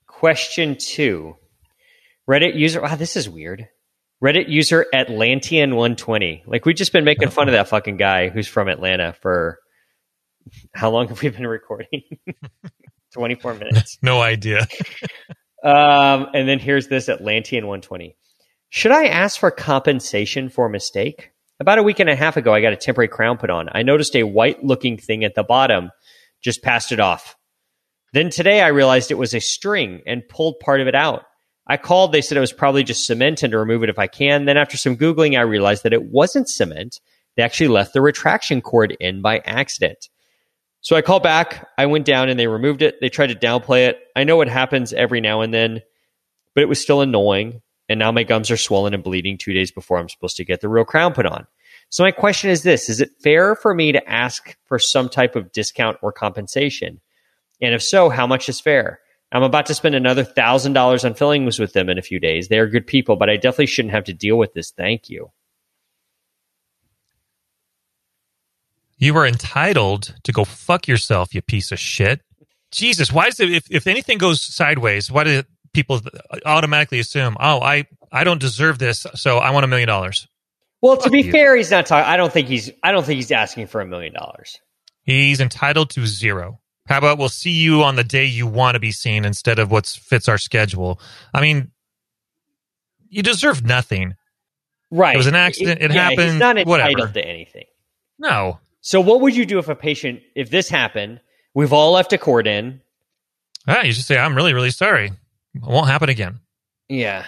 [0.06, 1.36] question two:
[2.28, 2.82] Reddit user.
[2.82, 3.68] Wow, this is weird.
[4.22, 6.42] Reddit user Atlantean one twenty.
[6.46, 9.58] Like we've just been making fun of that fucking guy who's from Atlanta for
[10.74, 12.02] how long have we been recording?
[13.12, 13.98] Twenty four minutes.
[14.02, 14.66] No idea.
[15.64, 18.14] Um, and then here's this Atlantean 120.
[18.68, 21.32] Should I ask for compensation for a mistake?
[21.58, 23.68] About a week and a half ago, I got a temporary crown put on.
[23.72, 25.90] I noticed a white looking thing at the bottom,
[26.40, 27.34] just passed it off.
[28.12, 31.24] Then today, I realized it was a string and pulled part of it out.
[31.66, 34.06] I called, they said it was probably just cement and to remove it if I
[34.06, 34.44] can.
[34.44, 37.00] Then, after some Googling, I realized that it wasn't cement.
[37.36, 40.08] They actually left the retraction cord in by accident.
[40.86, 41.68] So I called back.
[41.76, 43.00] I went down and they removed it.
[43.00, 43.98] They tried to downplay it.
[44.14, 45.82] I know it happens every now and then,
[46.54, 47.60] but it was still annoying.
[47.88, 50.60] And now my gums are swollen and bleeding two days before I'm supposed to get
[50.60, 51.48] the real crown put on.
[51.88, 55.34] So my question is this Is it fair for me to ask for some type
[55.34, 57.00] of discount or compensation?
[57.60, 59.00] And if so, how much is fair?
[59.32, 62.46] I'm about to spend another thousand dollars on fillings with them in a few days.
[62.46, 64.70] They are good people, but I definitely shouldn't have to deal with this.
[64.70, 65.32] Thank you.
[68.98, 72.20] You are entitled to go fuck yourself, you piece of shit.
[72.70, 76.00] Jesus, why is it if, if anything goes sideways, why do people
[76.44, 80.26] automatically assume, oh, I, I don't deserve this, so I want a million dollars?
[80.82, 81.32] Well, to Fuck be you.
[81.32, 82.08] fair, he's not talking.
[82.08, 82.70] I don't think he's.
[82.82, 84.58] I don't think he's asking for a million dollars.
[85.02, 86.60] He's entitled to zero.
[86.86, 89.70] How about we'll see you on the day you want to be seen instead of
[89.70, 91.00] what fits our schedule?
[91.32, 91.70] I mean,
[93.08, 94.14] you deserve nothing.
[94.90, 95.14] Right.
[95.14, 95.80] It was an accident.
[95.80, 96.38] It yeah, He's happened.
[96.38, 97.12] not entitled Whatever.
[97.12, 97.64] to anything.
[98.18, 98.60] No.
[98.86, 101.18] So, what would you do if a patient, if this happened,
[101.54, 102.80] we've all left a cord in?
[103.66, 105.06] Ah, you just say, I'm really, really sorry.
[105.06, 106.38] It won't happen again.
[106.88, 107.24] Yeah.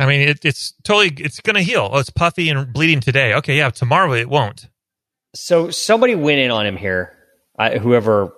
[0.00, 1.88] I mean, it, it's totally, it's going to heal.
[1.92, 3.34] Oh, it's puffy and bleeding today.
[3.34, 4.66] Okay, yeah, tomorrow it won't.
[5.36, 7.12] So somebody went in on him here.
[7.56, 8.32] I, whoever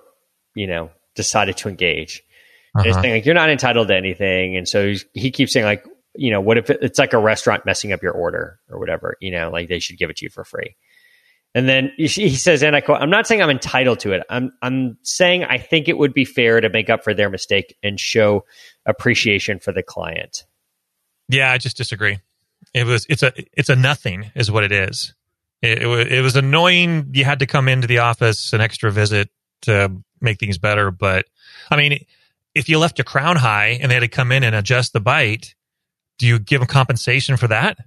[0.53, 2.21] you know decided to engage.
[2.75, 3.01] And Uh-huh.
[3.01, 5.83] saying like you're not entitled to anything, and so he keeps saying like
[6.15, 9.17] you know what if it, it's like a restaurant messing up your order or whatever
[9.21, 10.75] you know like they should give it to you for free.
[11.57, 14.21] And then he says, and I quote, I'm not saying I'm entitled to it.
[14.29, 17.75] I'm I'm saying I think it would be fair to make up for their mistake
[17.81, 18.45] and show
[18.85, 20.45] appreciation for the client.
[21.29, 22.19] Yeah, I just disagree.
[22.75, 25.15] It was, it's a, it's a nothing is what it is.
[25.63, 27.09] It, it, it was annoying.
[27.13, 29.31] You had to come into the office an extra visit
[29.63, 29.91] to
[30.21, 30.91] make things better.
[30.91, 31.25] But
[31.71, 32.05] I mean,
[32.53, 34.99] if you left your crown high and they had to come in and adjust the
[34.99, 35.55] bite,
[36.19, 37.79] do you give them compensation for that?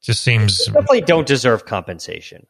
[0.00, 2.46] Just seems Definitely don't deserve compensation.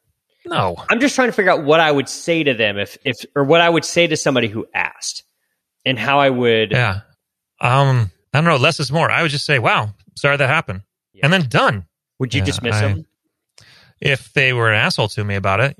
[0.47, 0.77] No.
[0.89, 3.45] I'm just trying to figure out what I would say to them if if or
[3.45, 5.25] what I would say to somebody who asked,
[5.85, 6.71] and how I would.
[6.73, 7.01] Yeah.
[7.61, 8.57] Um, I don't know.
[8.57, 9.11] Less is more.
[9.11, 10.83] I would just say, wow, sorry that happened.
[11.13, 11.21] Yeah.
[11.25, 11.87] And then done.
[12.19, 13.07] Would you Yeah, dismiss I- them?
[14.01, 15.79] If they were an asshole to me about it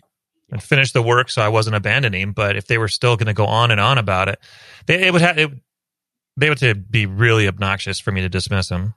[0.51, 3.35] and finish the work so I wasn't abandoning, but if they were still going to
[3.35, 4.39] go on and on about it,
[4.87, 5.51] they it would have, it,
[6.39, 8.95] they would to be really obnoxious for me to dismiss them.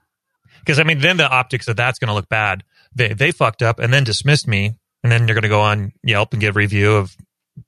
[0.60, 2.64] Because I mean, then the optics of that's going to look bad.
[2.96, 4.76] They, they fucked up and then dismissed me.
[5.04, 7.16] And then you're going to go on Yelp and give review of,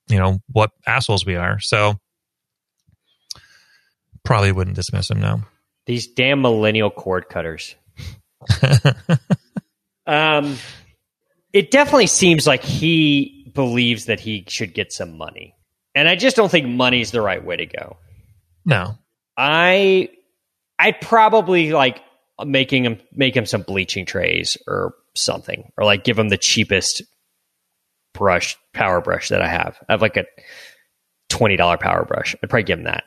[0.08, 1.60] you know, what assholes we are.
[1.60, 1.96] So
[4.24, 5.42] probably wouldn't dismiss them now.
[5.86, 7.76] These damn millennial cord cutters.
[10.08, 10.58] Um,
[11.54, 15.56] it definitely seems like he believes that he should get some money,
[15.96, 17.98] and I just don't think money's the right way to go.
[18.66, 18.98] no.
[19.38, 20.10] I,
[20.78, 22.02] I'd probably like
[22.46, 27.02] making him make him some bleaching trays or something, or like give him the cheapest
[28.14, 29.78] brush, power brush that I have.
[29.88, 30.26] I have like a
[31.30, 32.36] twenty dollar power brush.
[32.44, 33.06] I'd probably give him that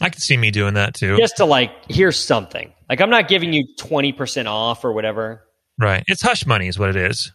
[0.00, 1.16] I could see me doing that too.
[1.16, 2.72] just to like here's something.
[2.88, 5.42] Like I'm not giving you twenty percent off or whatever.
[5.78, 6.02] Right.
[6.06, 7.32] It's hush money is what it is.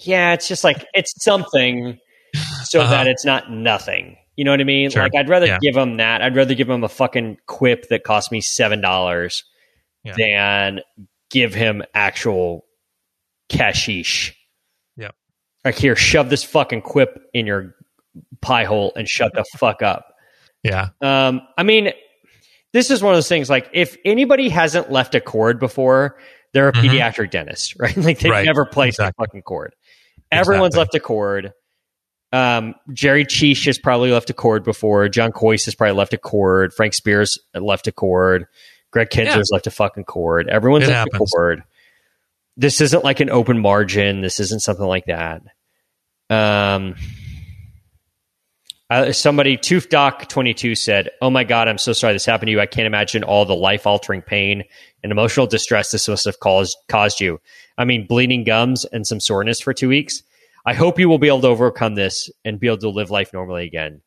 [0.00, 1.98] Yeah, it's just like it's something
[2.64, 2.90] so Uh-huh.
[2.90, 4.16] that it's not nothing.
[4.36, 4.90] You know what I mean?
[4.90, 5.02] Sure.
[5.02, 5.58] Like I'd rather Yeah.
[5.60, 6.22] give him that.
[6.22, 9.44] I'd rather give him a fucking quip that cost me seven dollars
[10.04, 10.14] Yeah.
[10.16, 10.80] than
[11.30, 12.64] give him actual
[13.48, 14.34] cashish.
[15.68, 17.74] Like here, shove this fucking quip in your
[18.40, 20.14] pie hole and shut the fuck up.
[20.62, 20.88] Yeah.
[21.02, 21.92] Um, I mean,
[22.72, 23.50] this is one of those things.
[23.50, 26.18] Like, if anybody hasn't left a cord before,
[26.54, 26.82] they're a Mhm.
[26.90, 27.96] pediatric dentist, right?
[27.96, 28.46] Like they've Right.
[28.46, 29.22] never placed Exactly.
[29.22, 29.74] a fucking cord.
[30.32, 30.80] Everyone's Exactly.
[30.80, 31.52] left a cord.
[32.32, 35.08] Um, Jerry Chiche has probably left a cord before.
[35.08, 36.72] John Kois has probably left a cord.
[36.74, 38.46] Frank Spear's left a cord.
[38.90, 40.48] Greg Kinzler's left a fucking cord.
[40.48, 41.30] Everyone's It left happens.
[41.32, 41.62] a cord.
[42.56, 44.20] This isn't like an open margin.
[44.22, 45.42] This isn't something like that.
[46.30, 46.94] Um,
[48.90, 52.52] uh, somebody, Tooth Doc 22 said, Oh my God, I'm so sorry this happened to
[52.52, 52.60] you.
[52.60, 54.64] I can't imagine all the life altering pain
[55.02, 57.38] and emotional distress this must have caused, caused you.
[57.76, 60.22] I mean, bleeding gums and some soreness for two weeks.
[60.64, 63.32] I hope you will be able to overcome this and be able to live life
[63.32, 64.00] normally again.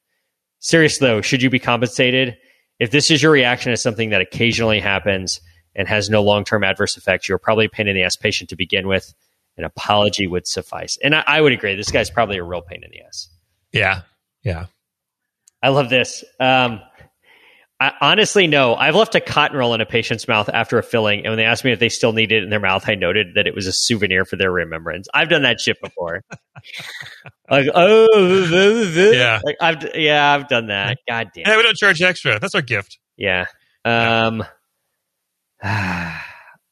[0.60, 2.38] Serious though, should you be compensated?
[2.80, 5.42] If this is your reaction to something that occasionally happens
[5.76, 8.50] and has no long term adverse effects, you're probably a pain in the ass patient
[8.50, 9.14] to begin with.
[9.58, 10.98] An apology would suffice.
[11.04, 11.76] And I, I would agree.
[11.76, 13.30] This guy's probably a real pain in the ass.
[13.72, 14.02] Yeah.
[14.44, 14.66] Yeah.
[15.62, 16.24] I love this.
[16.40, 16.82] Um,
[17.82, 18.76] I honestly no.
[18.76, 21.46] I've left a cotton roll in a patient's mouth after a filling, and when they
[21.46, 23.66] asked me if they still need it in their mouth, I noted that it was
[23.66, 25.08] a souvenir for their remembrance.
[25.16, 26.22] I've done that shit before.
[27.50, 29.40] like oh Yeah.
[29.44, 31.00] like I've yeah I've done that.
[31.08, 31.46] God damn.
[31.46, 32.40] Hey, we don't charge extra.
[32.40, 33.00] That's our gift.
[33.18, 33.46] Yeah.
[33.84, 34.44] Um,
[35.64, 36.22] I,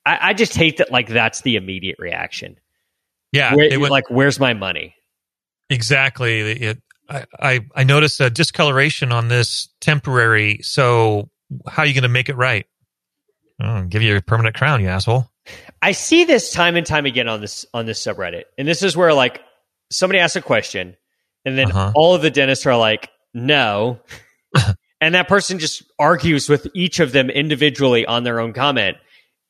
[0.05, 0.91] I just hate that.
[0.91, 2.57] Like that's the immediate reaction.
[3.31, 3.55] Yeah.
[3.55, 4.95] Where, it would- like, where's my money?
[5.69, 6.39] exactly.
[6.41, 10.59] It, I, I, I noticed a discoloration on this temporary.
[10.63, 11.29] So
[11.67, 12.65] how are you going to make it right?
[13.61, 15.29] Oh, give you a permanent crown, you asshole.
[15.81, 18.95] I see this time and time again on this on this subreddit, and this is
[18.95, 19.41] where like
[19.91, 20.95] somebody asks a question,
[21.45, 21.91] and then Uh-huh.
[21.95, 23.99] all of the dentists are like, "No,"
[25.01, 28.97] and that person just argues with each of them individually on their own comment,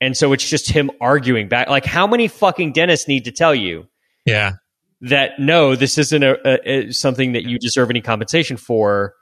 [0.02, 1.68] and so it's just him arguing back.
[1.70, 3.88] Like, how many fucking dentists need to tell you?
[4.26, 4.54] Yeah.
[5.02, 9.14] that no, this isn't a, a, a something that you deserve any compensation for,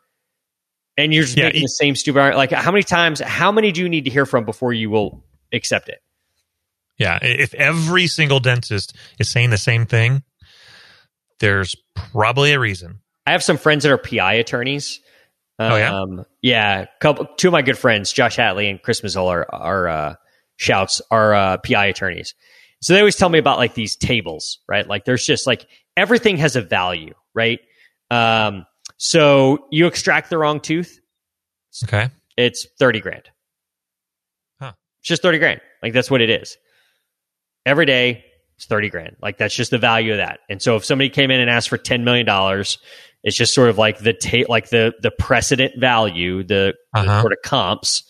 [0.98, 2.20] and you're just Yeah, making the same stupid.
[2.20, 2.38] argument.
[2.38, 3.20] Like, how many times?
[3.20, 6.00] How many do you need to hear from before you will accept it?
[6.98, 10.24] Yeah, if every single dentist is saying the same thing,
[11.40, 13.02] there's probably a reason.
[13.28, 15.00] I have some friends that are PI attorneys.
[15.60, 16.24] Um, Oh, yeah?
[16.42, 16.86] yeah.
[17.00, 20.16] Couple, two of my good friends, Josh Hatley and Chris Mazzol, are, are uh,
[20.58, 22.36] shouts are uh, PI attorneys.
[22.82, 24.88] So they always tell me about like these tables, right?
[24.88, 25.65] Like there's just like
[25.96, 27.60] everything has a value, right?
[28.12, 28.65] Um,
[28.98, 31.00] so you extract the wrong tooth,
[31.84, 32.10] Okay.
[32.36, 33.30] it's thirty grand.
[34.60, 34.74] Huh.
[35.00, 35.62] It's just thirty grand.
[35.82, 36.58] Like that's what it is.
[37.65, 38.24] Every day,
[38.58, 39.15] it's thirty grand.
[39.22, 40.39] Like that's just the value of that.
[40.50, 42.78] And so if somebody came in and asked for ten million dollars,
[43.24, 47.22] it's just sort of like the ta- like the the precedent value, the, the Uh-huh.
[47.22, 48.04] sort of comps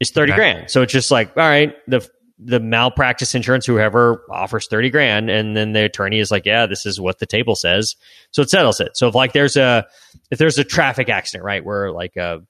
[0.00, 0.38] is thirty Okay.
[0.38, 0.70] grand.
[0.70, 2.08] So it's just like all right, the
[2.40, 6.86] the malpractice insurance, whoever offers thirty grand, and then the attorney is like, yeah, this
[6.86, 7.96] is what the table says,
[8.30, 8.96] so it settles it.
[8.96, 9.86] So if like there's a
[10.30, 12.40] if there's a traffic accident, right, where like a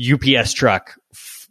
[0.00, 1.48] UPS truck f-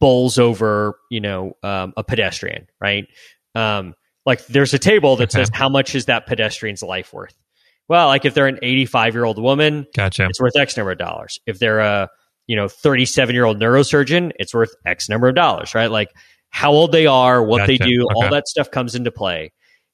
[0.00, 3.06] bowls over, you know, um, a pedestrian, right?
[3.54, 5.40] Um, like there's a table that Okay.
[5.42, 7.36] says how much is that pedestrian's life worth?
[7.88, 10.26] Well, like if they're an 85 year old woman, Gotcha.
[10.26, 11.40] it's worth X number of dollars.
[11.46, 12.08] If they're a
[12.46, 15.90] you know 37 year old neurosurgeon, it's worth X number of dollars, right?
[15.90, 16.10] Like
[16.50, 17.90] how old they are, what they Gotcha.
[17.90, 19.52] do, all that stuff comes into play.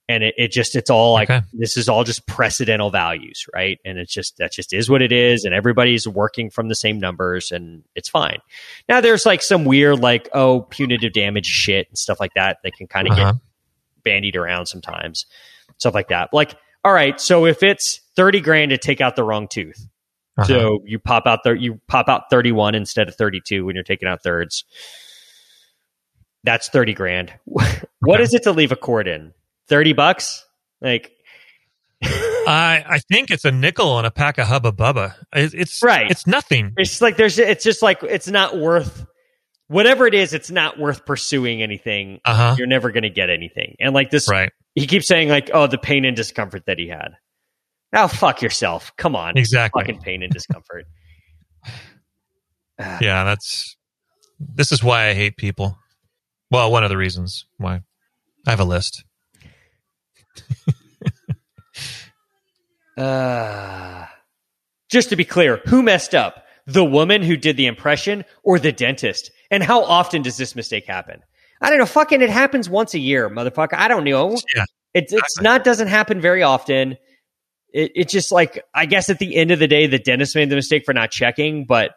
[0.09, 1.47] And it, it just it's all like Okay.
[1.53, 3.79] this is all just precedental values, right?
[3.85, 6.99] And it's just that just is what it is, and everybody's working from the same
[6.99, 8.39] numbers, and it's fine.
[8.89, 12.73] Now there's like some weird like oh punitive damage shit and stuff like that that
[12.75, 13.33] can kind of Uh-huh.
[13.35, 13.41] get
[14.03, 15.27] bandied around sometimes,
[15.79, 16.31] stuff like that.
[16.33, 19.87] Like all right, so if it's thirty grand to take out the wrong tooth,
[20.39, 20.47] Uh-huh.
[20.47, 24.09] so you pop out there, you pop out 31 instead of 32 when you're taking
[24.09, 24.65] out thirds.
[26.45, 27.33] That's 30 grand.
[27.45, 27.67] what
[28.15, 28.23] Okay.
[28.23, 29.33] is it to leave a cord in?
[29.69, 30.45] 30 bucks?
[30.81, 31.13] Like,
[32.03, 35.15] I I think it's a nickel on a pack of Hubba Bubba.
[35.35, 36.11] It, it's Right.
[36.11, 36.73] It's nothing.
[36.79, 39.05] it's like there's, it's just like, it's not worth,
[39.69, 42.21] whatever it is, it's not worth pursuing anything.
[42.25, 42.55] Uh huh.
[42.57, 43.77] You're never going to get anything.
[43.79, 44.51] And like this, Right.
[44.75, 47.11] he keeps saying like, oh, the pain and discomfort that he had.
[47.93, 48.93] Now, fuck yourself.
[48.97, 49.37] Come on.
[49.37, 49.83] Exactly.
[49.83, 50.87] Fucking pain and discomfort.
[52.83, 52.97] Ah.
[53.03, 53.25] Yeah.
[53.25, 53.77] That's.
[54.39, 55.77] This is why I hate people.
[56.51, 57.83] Well, one of the reasons why.
[58.47, 59.05] I have a list.
[62.97, 64.05] Uh,
[64.91, 66.45] just to be clear, who messed up?
[66.67, 69.31] The woman who did the impression or the dentist?
[69.51, 71.21] And how often does this mistake happen?
[71.63, 71.87] I don't know.
[71.87, 73.75] Fucking, it happens once a year, motherfucker.
[73.75, 74.37] I don't know.
[74.55, 76.99] Yeah, It's it's not doesn't happen very often.
[77.73, 80.51] It it's just like I guess at the end of the day, the dentist made
[80.51, 81.93] the mistake for not checking, but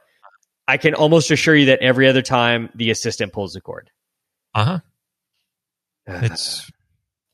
[0.68, 3.90] I can almost assure you that every other time the assistant pulls the cord.
[4.54, 4.80] Uh huh.
[6.26, 6.70] It's.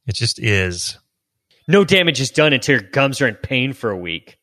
[0.07, 0.97] It just is.
[1.67, 4.37] no damage is done until your gums are in pain for a week.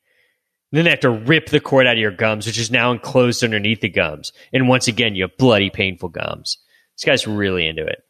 [0.73, 3.43] Then they have to rip the cord out of your gums, which is now enclosed
[3.43, 4.33] underneath the gums.
[4.53, 6.59] And once again, you have bloody, painful gums.
[6.97, 8.03] This guy's really into it.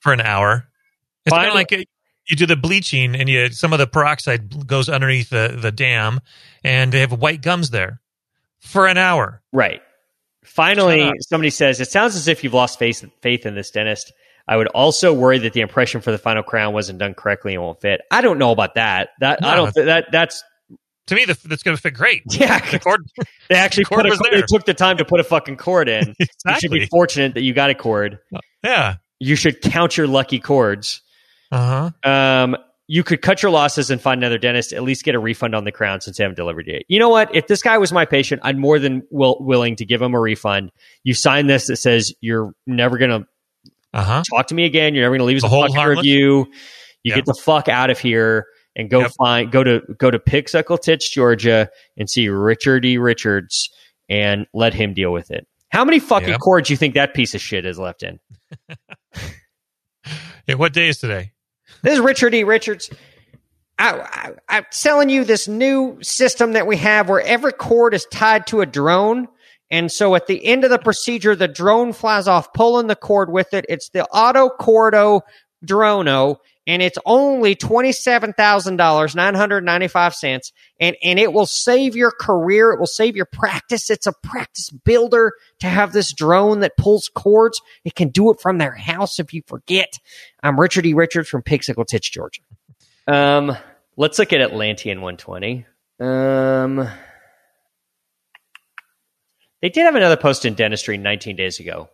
[0.00, 0.68] for an hour.
[1.24, 1.82] It's kind of like uh
[2.28, 6.20] you do the bleaching, and you some of the peroxide goes underneath the the dam,
[6.64, 8.00] and they have white gums there
[8.58, 9.42] for an hour.
[9.52, 9.80] Right.
[10.44, 14.12] Finally, somebody says, It sounds as if you've lost faith, faith in this dentist.
[14.48, 17.62] I would also worry that the impression for the final crown wasn't done correctly and
[17.62, 18.00] won't fit.
[18.10, 19.10] I don't know about that.
[19.20, 19.72] That I don't.
[19.72, 20.42] thi- That that's
[21.08, 22.22] To me, the, that's going to fit great.
[22.30, 22.58] yeah.
[22.70, 23.02] The cord,
[23.50, 25.88] They actually cord put a, was they took the time to put a fucking cord
[25.88, 26.14] in.
[26.46, 28.18] You should be fortunate that you got a cord.
[28.64, 28.96] Yeah.
[29.20, 31.02] You should count your lucky cords.
[31.50, 32.10] Uh huh.
[32.10, 32.56] Um,
[32.90, 34.72] you could cut your losses and find another dentist.
[34.72, 36.86] At least get a refund on the crown since they haven't delivered it.
[36.88, 37.34] You know what?
[37.34, 40.20] If this guy was my patient, I'd more than will, willing to give him a
[40.20, 40.72] refund.
[41.04, 43.26] You sign this that says you're never going to
[43.92, 44.22] Uh huh.
[44.34, 44.94] talk to me again.
[44.94, 45.98] You're never going to leave us The a fucking harmless?
[45.98, 46.38] review.
[47.02, 47.14] You Yeah.
[47.16, 49.10] get the fuck out of here and go Yep.
[49.18, 52.96] find go to go to Pixuckle Titch, Georgia, and see Richard E.
[52.98, 53.68] Richards
[54.08, 55.46] and let him deal with it.
[55.70, 56.40] How many fucking Yep.
[56.40, 58.18] cords you think that piece of shit is left in?
[60.46, 61.32] Hey, what day is today?
[61.82, 62.44] This is Richard E.
[62.44, 62.90] Richards.
[63.78, 68.46] I, I'm selling you this new system that we have where every cord is tied
[68.48, 69.28] to a drone.
[69.70, 73.30] And so at the end of the procedure, the drone flies off, pulling the cord
[73.30, 73.66] with it.
[73.68, 75.20] It's the Auto Cordo
[75.64, 76.36] Drono,
[76.68, 80.52] and it's only $27,000, 995 cents.
[80.78, 82.72] And, and it will save your career.
[82.72, 83.88] It will save your practice.
[83.88, 87.58] It's a practice builder to have this drone that pulls cords.
[87.86, 89.98] It can do it from their house if you forget.
[90.42, 90.92] I'm Richard E.
[90.92, 92.42] Richards from Pixel Titch, Georgia.
[93.06, 93.56] Um,
[93.96, 95.64] let's look at Atlantean 120.
[96.00, 96.86] Um,
[99.62, 101.88] they did have another post in dentistry 19 days ago.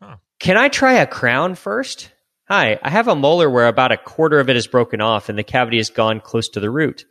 [0.00, 0.18] Huh.
[0.38, 2.12] Can I try a crown first?
[2.54, 5.38] Hi, I have a molar where about a quarter of it is broken off and
[5.38, 7.06] the cavity has gone close to the root,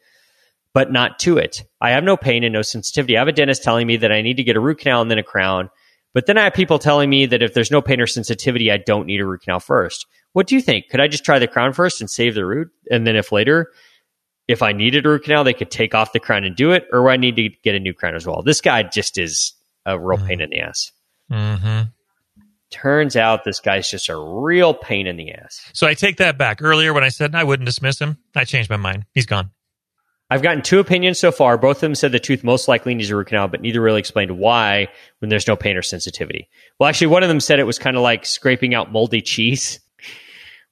[0.71, 1.63] but not to it.
[1.81, 3.17] I have no pain and no sensitivity.
[3.17, 5.09] I have a dentist telling me that I need to get a root canal and
[5.09, 5.71] then a crown,
[6.13, 8.77] but then I have people telling me that if there's no pain or sensitivity, I
[8.77, 10.05] don't need a root canal first.
[10.33, 10.89] What do you think?
[10.91, 12.67] Could I just try the crown first and save the root?
[12.91, 13.71] And then if later,
[14.47, 16.85] if I needed a root canal, they could take off the crown and do it,
[16.91, 18.43] or I need to get a new crown as well?
[18.43, 19.55] This guy just is
[19.87, 20.91] a real pain in the ass.
[21.31, 21.89] Mm-hmm.
[22.71, 25.61] Turns out this guy's just a real pain in the ass.
[25.73, 26.61] So I take that back.
[26.61, 29.05] Earlier, when I said I wouldn't dismiss him, I changed my mind.
[29.13, 29.51] He's gone.
[30.29, 31.57] I've gotten two opinions so far.
[31.57, 33.99] Both of them said the tooth most likely needs a root canal, but neither really
[33.99, 34.87] explained why
[35.19, 36.47] when there's no pain or sensitivity.
[36.79, 39.79] Well, actually, one of them said it was kind of like scraping out moldy cheese.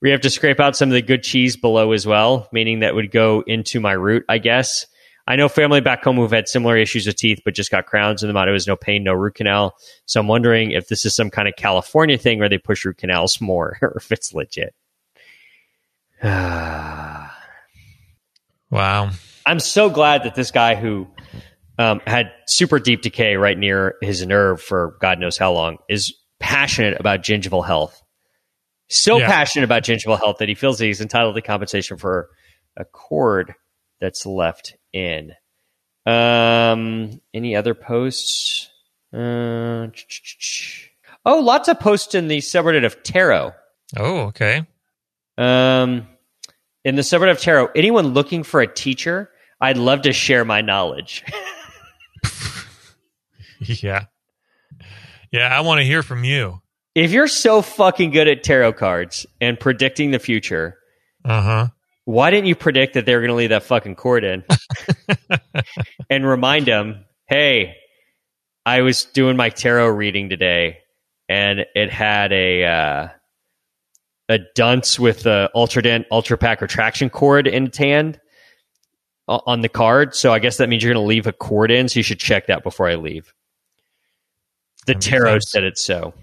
[0.01, 2.95] We have to scrape out some of the good cheese below as well, meaning that
[2.95, 4.85] would go into my root, I guess.
[5.29, 8.23] I know family back home who've had similar issues with teeth, but just got crowns,
[8.23, 9.75] and the motto is no pain, no root canal.
[10.07, 12.97] So I'm wondering if this is some kind of California thing where they push root
[12.97, 14.73] canals more, or if it's legit.
[18.71, 19.09] Wow.
[19.47, 21.07] I'm so glad that this guy who
[21.79, 26.13] um, had super deep decay right near his nerve for God knows how long is
[26.39, 27.99] passionate about gingival health.
[28.87, 29.27] So Yeah.
[29.27, 32.29] passionate about gingival health that he feels that he's entitled to compensation for
[32.77, 33.55] a cord
[34.01, 35.33] that's left in.
[36.05, 38.69] Um, any other posts?
[39.13, 39.87] Uh,
[41.25, 43.51] oh, lots of posts in the subreddit of tarot.
[43.97, 44.65] Oh, okay.
[45.37, 46.07] Um,
[46.85, 49.29] in the subreddit of tarot, anyone looking for a teacher,
[49.61, 51.23] I'd love to share my knowledge.
[53.61, 54.05] Yeah.
[55.31, 56.61] Yeah, I want to hear from you.
[56.95, 60.77] if you're so fucking good at tarot cards and predicting the future,
[61.25, 61.67] Uh huh.
[62.09, 64.43] Why didn't you predict that they were going to leave that fucking cord in
[66.09, 67.75] and remind them, hey,
[68.65, 70.79] I was doing my tarot reading today
[71.29, 73.07] and it had a uh,
[74.27, 78.19] a dunce with the Ultradent Ultrapak retraction cord in its hand
[79.27, 80.15] on the card.
[80.15, 81.89] So I guess that means you're going to leave a cord in.
[81.89, 83.31] So you should check that before I leave.
[84.87, 85.51] The tarot sense.
[85.51, 86.15] said it so.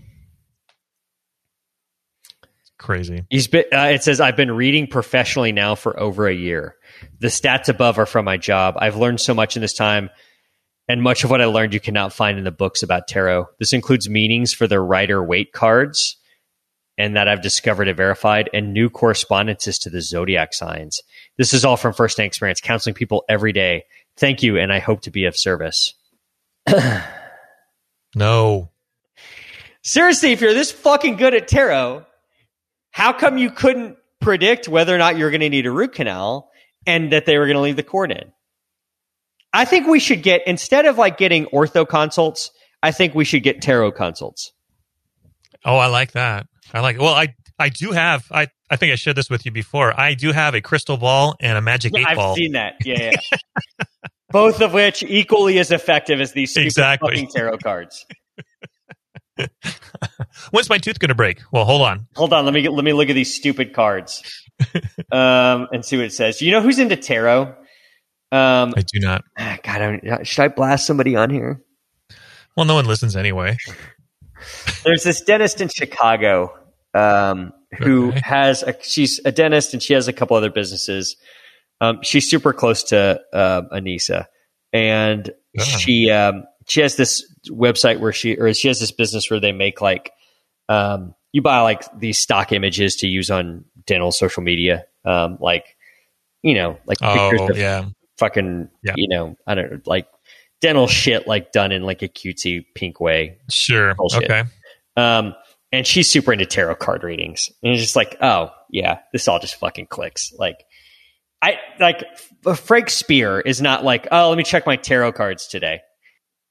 [2.87, 3.25] Crazy.
[3.31, 6.77] He's been, uh, it says, I've been reading professionally now for over a year.
[7.19, 8.77] The stats above are from my job.
[8.79, 10.09] I've learned so much in this time,
[10.87, 13.49] and much of what I learned you cannot find in the books about tarot.
[13.59, 16.17] This includes meanings for the Rider Waite cards,
[16.97, 21.01] and that I've discovered and verified, and new correspondences to the zodiac signs.
[21.39, 23.83] This is all from first hand experience, counseling people every day.
[24.17, 25.93] Thank you, and I hope to be of service.
[28.17, 28.71] No.
[29.83, 32.07] Seriously, if you're this fucking good at tarot,
[32.97, 36.49] how come you couldn't predict whether or not you're going to need a root canal
[36.87, 38.33] and that they were going to leave the cord in?
[39.53, 42.51] I think we should get, instead of like getting ortho consults,
[42.83, 44.51] I think we should get tarot consults.
[45.63, 46.47] Oh, I like that.
[46.73, 46.99] I like.
[46.99, 48.25] Well, I I do have.
[48.31, 49.99] I I think I shared this with you before.
[49.99, 52.35] I do have a crystal ball and a magic eight I've ball.
[52.35, 52.77] seen that.
[52.83, 53.11] Yeah.
[53.13, 53.87] yeah.
[54.31, 57.11] Both of which equally as effective as these Exactly.
[57.11, 58.07] fucking tarot cards.
[60.51, 61.41] When's my tooth going to break?
[61.53, 62.07] Well, hold on.
[62.17, 64.23] Hold on, let me get, let me look at these stupid cards,
[65.13, 66.41] um, and see what it says.
[66.41, 67.55] You know who's into tarot?
[68.33, 69.25] Um, I do not.
[69.39, 71.63] Ah, God, I should I blast somebody on here?
[72.57, 73.57] Well, no one listens anyway.
[74.85, 76.53] There's this dentist in Chicago
[76.95, 78.21] um, who Okay.
[78.25, 81.17] has a, she's a dentist and she has a couple other businesses.
[81.81, 84.27] Um, she's super close to uh, Anissa,
[84.73, 85.63] and Ah.
[85.63, 89.53] she um, she has this website where she or she has this business where they
[89.53, 90.13] make like
[90.69, 95.77] um, you buy like these stock images to use on dental social media, um, like
[96.43, 97.87] you know, like pictures Oh, of yeah.
[98.19, 98.95] fucking Yeah.
[98.97, 100.07] you know, I don't know, like
[100.61, 103.39] dental shit, like done in like a cutesy pink way.
[103.51, 103.95] Sure.
[103.95, 104.25] Bullshit.
[104.25, 104.43] Okay.
[104.97, 105.35] Um,
[105.73, 109.39] and she's super into tarot card readings, and it's just like, oh yeah, this all
[109.39, 110.33] just fucking clicks.
[110.39, 110.65] Like,
[111.43, 112.05] I like
[112.57, 115.81] Frank Spear is not like, oh, let me check my tarot cards today.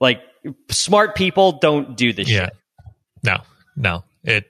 [0.05, 0.21] Like,
[0.69, 2.45] smart people don't do this Yeah.
[2.45, 2.53] shit.
[3.23, 3.37] No.
[3.75, 4.03] No.
[4.23, 4.45] It.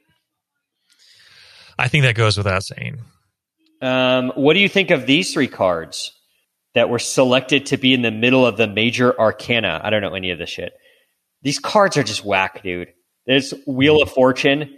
[1.80, 3.00] I think that goes without saying.
[3.82, 6.12] Um, what do you think of these three cards
[6.74, 9.80] that were selected to be in the middle of the major arcana?
[9.84, 10.74] I don't know any of this shit.
[11.42, 12.90] These cards are just whack, dude.
[13.26, 14.78] There's Wheel of Fortune,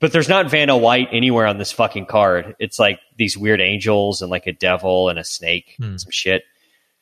[0.00, 2.56] but there's not Vanna White anywhere on this fucking card.
[2.58, 5.84] It's like these weird angels and like a devil and a snake Hmm.
[5.84, 6.42] and some shit.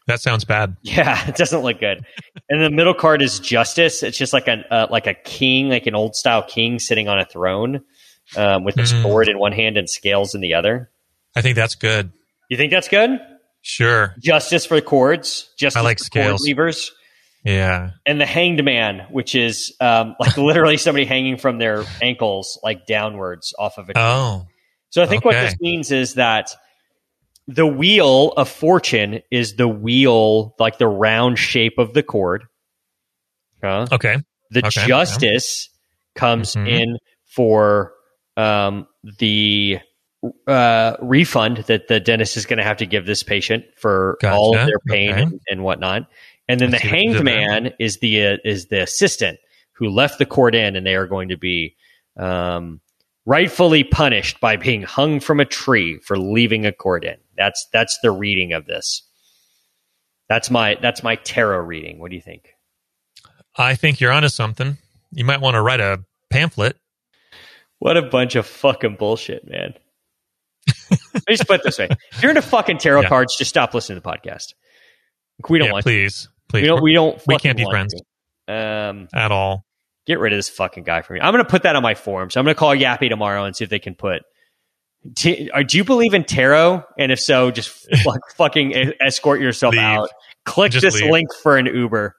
[0.07, 0.77] That sounds bad.
[0.83, 2.05] Yeah, it doesn't look good.
[2.49, 4.03] and the middle card is Justice.
[4.03, 7.19] It's just like a uh, like a king, like an old style king sitting on
[7.19, 7.81] a throne
[8.37, 9.03] um, with his Mm.
[9.03, 10.91] sword in one hand and scales in the other.
[11.35, 12.13] I think that's good.
[12.49, 13.19] You think that's good?
[13.63, 14.15] Sure.
[14.23, 16.47] Justice for the cords, justice I like for cord scales.
[16.47, 16.93] levers,
[17.45, 17.91] Yeah.
[18.07, 22.87] and the hanged man, which is um, like literally somebody hanging from their ankles like
[22.87, 24.03] downwards off of a tree.
[24.03, 24.47] Oh.
[24.91, 26.55] So I think what this means is that
[27.49, 32.45] the wheel of fortune is the wheel, like the round shape of the cord.
[33.63, 33.87] Huh?
[33.93, 34.17] Okay.
[34.51, 34.87] The Okay, yeah.
[34.87, 35.69] justice
[36.15, 36.69] comes Mhm.
[36.69, 37.93] in for
[38.37, 38.87] um,
[39.19, 39.79] the
[40.47, 44.35] uh, refund that the dentist is going to have to give this patient for Gotcha.
[44.37, 45.23] all of their pain Okay.
[45.23, 46.09] and, and whatnot.
[46.49, 49.39] And then the see what you hanged man is the uh, is the assistant
[49.73, 51.77] who left the cord in, and they are going to be
[52.17, 52.81] um,
[53.25, 57.17] rightfully punished by being hung from a tree for leaving a cord in.
[57.37, 59.03] That's that's the reading of this.
[60.29, 61.99] That's my that's my tarot reading.
[61.99, 62.51] What do you think?
[63.57, 64.77] I think you're onto something.
[65.13, 66.77] You might want to write a pamphlet.
[67.79, 69.75] What a bunch of fucking bullshit, man.
[70.91, 73.09] Let me just put it this way: if you're into fucking tarot Yeah.
[73.09, 74.55] cards, just stop listening to the podcast.
[75.49, 75.85] We don't yeah, want.
[75.85, 76.83] please, please, We don't.
[76.83, 77.23] We don't.
[77.27, 77.95] We can't be friends.
[78.49, 78.53] to.
[78.55, 79.65] Um, at all.
[80.07, 81.21] get rid of this fucking guy for me.
[81.21, 82.31] I'm going to put that on my form.
[82.31, 84.23] So I'm going to call YAPI tomorrow and see if they can put.
[85.15, 86.83] T- uh, do you believe in tarot?
[86.99, 87.71] And if so, just
[88.05, 89.81] fuck, fucking escort yourself Leave.
[89.83, 90.09] out.
[90.45, 91.11] Click Just this leave.
[91.11, 92.15] link for an Uber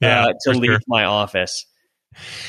[0.00, 0.80] Yeah, uh, to leave sure.
[0.86, 1.66] my office.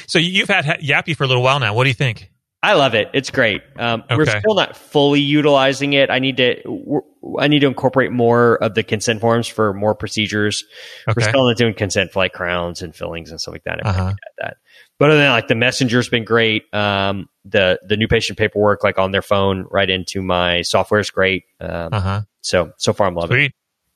[0.08, 1.74] So you've had YAPI for a little while now.
[1.74, 2.30] What do you think?
[2.62, 3.10] I love it.
[3.14, 3.62] It's great.
[3.78, 6.10] Um, We're still not fully utilizing it.
[6.10, 7.02] I need to.
[7.40, 10.64] I need to incorporate more of the consent forms for more procedures.
[11.08, 11.28] We're Okay.
[11.30, 13.86] still not doing consent for like crowns and fillings and stuff like that.
[13.86, 14.14] Uh-huh.
[14.40, 14.58] that.
[14.98, 16.74] But other than that, like the messenger's been great.
[16.74, 21.10] Um, the the new patient paperwork, like on their phone, right into my software is
[21.10, 21.44] great.
[21.60, 22.22] Um, Uh huh.
[22.42, 23.54] So so far, I'm loving it.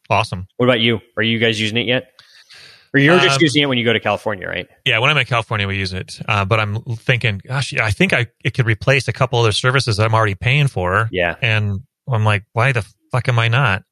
[0.09, 0.47] Awesome.
[0.57, 0.99] What about you?
[1.17, 2.11] Are you guys using it yet?
[2.93, 4.67] Or you're just Um, using it when you go to California, right?
[4.83, 6.19] Yeah, when I'm in California, we use it.
[6.27, 9.97] Uh, but I'm thinking, gosh, I think I it could replace a couple other services
[9.97, 11.07] that I'm already paying for.
[11.11, 11.35] Yeah.
[11.41, 11.81] And
[12.11, 13.83] I'm like, why the fuck am I not?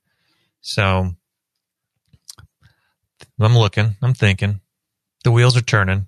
[0.61, 1.11] So
[3.39, 4.61] I'm looking, I'm thinking.
[5.23, 6.07] The wheels are turning.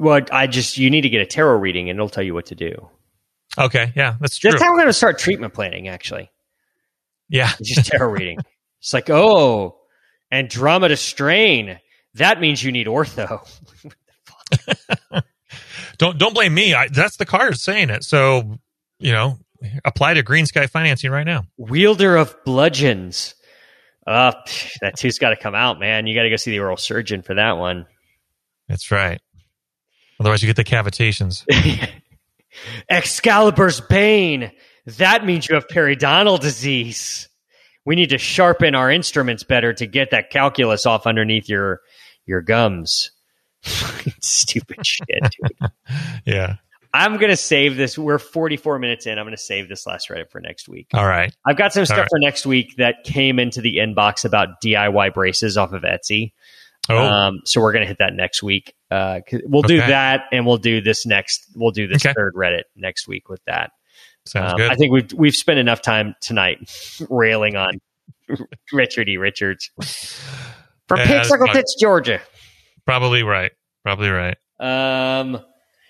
[0.00, 2.46] Well, I just you need to get a tarot reading, and it'll tell you what
[2.46, 2.88] to do.
[3.58, 4.50] Okay, yeah, that's true.
[4.50, 5.88] That's how we're going to start treatment planning.
[5.88, 6.30] Actually,
[7.28, 8.38] yeah, just tarot reading.
[8.80, 9.78] It's like, oh,
[10.32, 11.78] Andromeda strain.
[12.14, 13.46] That means you need ortho.
[15.98, 16.72] don't don't blame me.
[16.72, 18.02] I, that's the card saying it.
[18.02, 18.58] So
[18.98, 19.38] you know,
[19.84, 21.44] apply to GreenSky Financing right now.
[21.58, 23.34] Wielder of bludgeons.
[24.06, 24.32] Uh,
[24.80, 26.06] that two's got to come out, man.
[26.06, 27.86] You got to go see the oral surgeon for that one.
[28.66, 29.20] That's right.
[30.20, 31.44] Otherwise, you get the cavitations.
[32.90, 34.52] Excalibur's bane.
[34.84, 37.28] That means you have periodontal disease.
[37.86, 41.80] We need to sharpen our instruments better to get that calculus off underneath your
[42.26, 43.10] your gums.
[43.62, 45.70] Stupid shit, dude.
[46.26, 46.56] yeah.
[46.92, 47.96] I'm gonna save this.
[47.96, 49.18] We're 44 minutes in.
[49.18, 50.88] I'm gonna save this last Reddit for next week.
[50.92, 51.34] All right.
[51.46, 52.08] I've got some stuff right.
[52.10, 56.32] for next week that came into the inbox about DIY braces off of Etsy.
[56.90, 58.74] Oh, Um, so we're gonna hit that next week.
[58.90, 59.88] Uh, we'll do Okay.
[59.88, 61.46] that, and we'll do this next.
[61.54, 62.12] We'll do this Okay.
[62.14, 63.70] third Reddit next week with that.
[64.26, 64.70] sounds Um, good.
[64.70, 66.58] I think we've we've spent enough time tonight
[67.10, 67.80] railing on
[68.72, 69.16] Richard E.
[69.16, 69.70] Richards
[70.88, 71.62] from Yeah, Circle fine.
[71.80, 72.20] Georgia.
[72.86, 73.52] Probably right.
[73.84, 74.36] Probably right.
[74.58, 75.40] Um,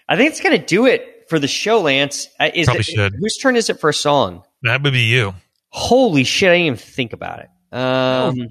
[0.09, 2.29] I think it's gonna do it for the show, Lance.
[2.39, 3.15] Uh, Is Probably it, should.
[3.19, 4.43] Whose turn is it for a song?
[4.63, 5.35] That would be you.
[5.71, 6.51] Holy shit!
[6.51, 7.49] I didn't even think about it.
[7.73, 8.47] Um, Oh.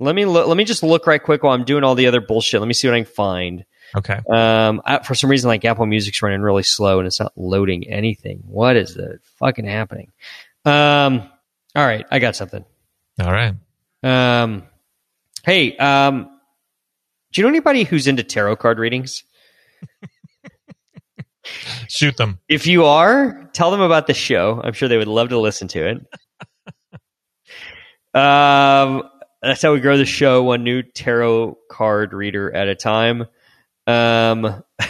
[0.00, 2.20] Let me look, let me just look right quick while I'm doing all the other
[2.20, 2.60] bullshit.
[2.60, 3.64] Let me see what I can find.
[3.96, 4.20] Okay.
[4.30, 7.88] Um, I, for some reason, like Apple Music's running really slow and it's not loading
[7.88, 8.42] anything.
[8.44, 10.12] What is the fucking happening?
[10.64, 11.28] Um,
[11.74, 12.64] all right, I got something.
[13.20, 13.54] All right.
[14.02, 14.64] Um,
[15.44, 16.28] hey, um,
[17.32, 19.24] do you know anybody who's into tarot card readings?
[21.88, 22.38] Shoot them.
[22.48, 24.60] If you are, tell them about the show.
[24.62, 26.02] I'm sure they would love to listen to
[28.14, 28.14] it.
[28.20, 29.08] um,
[29.42, 33.26] that's how we grow the show, one new tarot card reader at a time.
[33.86, 34.62] Um,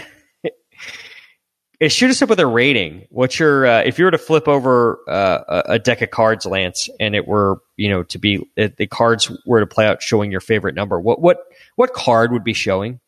[1.87, 3.07] shoot us up with a rating.
[3.11, 6.89] What's your uh, if you were to flip over uh, a- deck of cards, Lance,
[6.99, 10.41] and it were you know to be the cards were to play out showing your
[10.41, 10.99] favorite number?
[10.99, 11.39] What what
[11.77, 13.01] what card would be showing?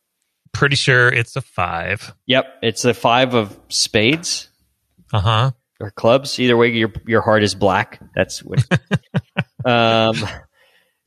[0.52, 2.14] Pretty sure it's a five.
[2.26, 4.48] Yep, it's the five of spades.
[5.12, 5.50] Uh huh.
[5.80, 6.38] or clubs.
[6.38, 8.00] Either way, your your heart is black.
[8.14, 8.64] That's what.
[9.64, 10.14] um,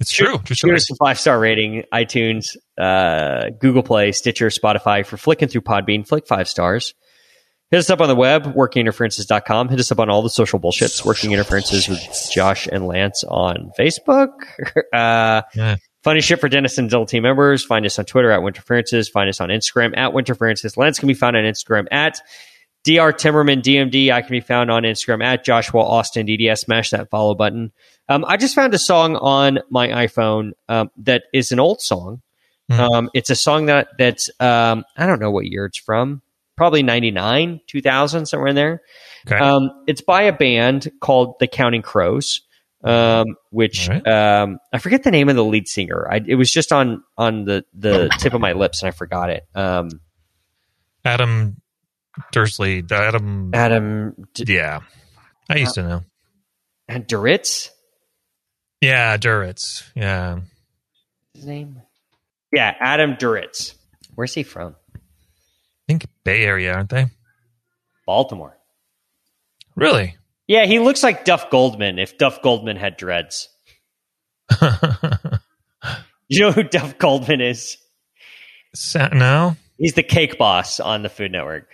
[0.04, 0.12] It's
[0.58, 0.70] true.
[0.70, 1.84] Give us a five star rating.
[1.94, 6.08] iTunes, uh, Google Play, Stitcher, Spotify for flicking through Podbean.
[6.08, 6.94] Flick five stars.
[7.72, 9.70] Hit us up on the web, workinginterferences.com.
[9.70, 12.02] Hit us up on all the social bullshits, Working Interferences with
[12.32, 14.30] Josh and Lance on Facebook.
[14.94, 15.78] uh, Yeah.
[16.04, 17.64] Funny shit for Dennis and Dill team members.
[17.64, 19.10] Find us on Twitter at Winterferences.
[19.10, 20.76] Find us on Instagram at Winterferences.
[20.76, 22.20] Lance can be found on Instagram at
[22.84, 23.14] Dr.
[23.14, 24.12] Timmerman DMD.
[24.12, 26.60] I can be found on Instagram at Joshua Austin DDS.
[26.60, 27.72] Smash that follow button.
[28.10, 32.22] Um, I just found a song on my iPhone um, that is an old song.
[32.72, 32.80] Mhm.
[32.80, 36.22] Um, it's a song that that's um, I don't know what year it's from.
[36.56, 38.82] Probably ninety nine, two thousand, somewhere in there.
[39.28, 39.38] Okay.
[39.38, 42.42] Um, it's by a band called the Counting Crows,
[42.84, 44.08] um, which right.
[44.08, 46.08] um, I forget the name of the lead singer.
[46.10, 49.30] I, it was just on on the the tip of my lips, and I forgot
[49.30, 49.46] it.
[49.56, 49.90] Um,
[51.04, 51.58] Adam
[52.32, 52.84] Dursley.
[52.92, 53.52] Adam.
[53.54, 54.82] Adam D- Yeah.
[55.50, 56.04] I used to know.
[56.88, 57.70] and Duritz,
[58.84, 59.84] Yeah, Duritz.
[59.96, 60.40] Yeah.
[61.34, 61.82] his name.
[62.52, 63.74] Yeah, Adam Duritz.
[64.16, 64.76] Where's he from?
[64.96, 65.00] I
[65.88, 67.08] think Bay Area, aren't they?
[68.06, 68.58] Baltimore.
[69.76, 70.18] Really?
[70.48, 73.50] Yeah, he looks like Duff Goldman if Duff Goldman had dreads.
[76.30, 77.78] You know who Duff Goldman is?
[78.74, 79.56] Sa- no?
[79.78, 81.68] He's the cake boss on the Food Network.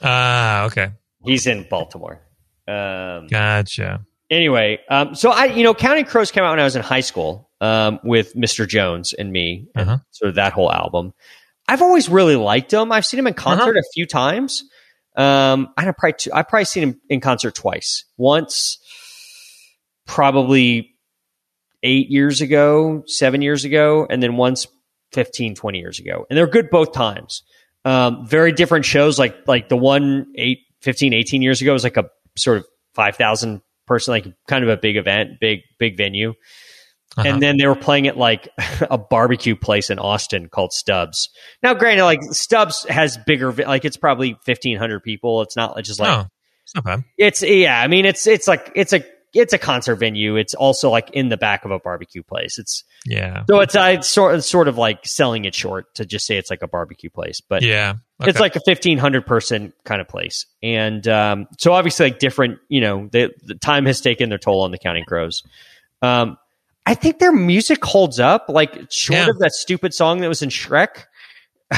[0.00, 0.92] Ah, okay.
[1.24, 2.22] He's in Baltimore.
[2.66, 4.06] Um, Gotcha.
[4.30, 7.00] Anyway, um, so I, you know, Counting Crows came out when I was in high
[7.00, 8.66] school um, with Mr.
[8.68, 9.98] Jones and me, Uh-huh.
[10.10, 11.12] sort of that whole album.
[11.68, 12.90] I've always really liked him.
[12.92, 14.64] I've seen him in concert a few times.
[15.16, 18.04] Um, I have probably two, I've probably seen him in concert twice.
[18.16, 18.78] Once,
[20.06, 20.94] probably
[21.82, 24.66] eight years ago, seven years ago, and then once
[25.12, 26.26] 15, 20 years ago.
[26.28, 27.42] And they're good both times.
[27.84, 29.18] Um, very different shows.
[29.18, 32.04] Like, like the one eight, 15, 18 years ago was like a
[32.36, 36.34] sort of 5,000 person, like kind of a big event, big, big venue.
[37.16, 37.28] Uh-huh.
[37.28, 38.48] And then they were playing at like
[38.88, 41.28] a barbecue place in Austin called Stubbs.
[41.60, 45.42] Now, granted, like Stubbs has bigger, like it's probably 1500 people.
[45.42, 46.28] It's not just like, oh,
[46.64, 47.04] it's not bad.
[47.18, 49.02] it's, yeah, I mean, it's, it's like, it's a,
[49.34, 50.36] it's a concert venue.
[50.36, 52.58] It's also like in the back of a barbecue place.
[52.58, 53.44] It's, Yeah.
[53.48, 56.50] so it's, I sort of, sort of like selling it short to just say it's
[56.50, 57.94] like a barbecue place, but Yeah.
[58.20, 60.46] it's like a 1500 person kind of place.
[60.62, 64.62] And, um, so obviously like different, you know, the, the time has taken their toll
[64.62, 65.42] on the Counting Crows.
[66.02, 66.36] Um,
[66.86, 69.28] I think their music holds up, like short Yeah.
[69.30, 71.04] of that stupid song that was in Shrek.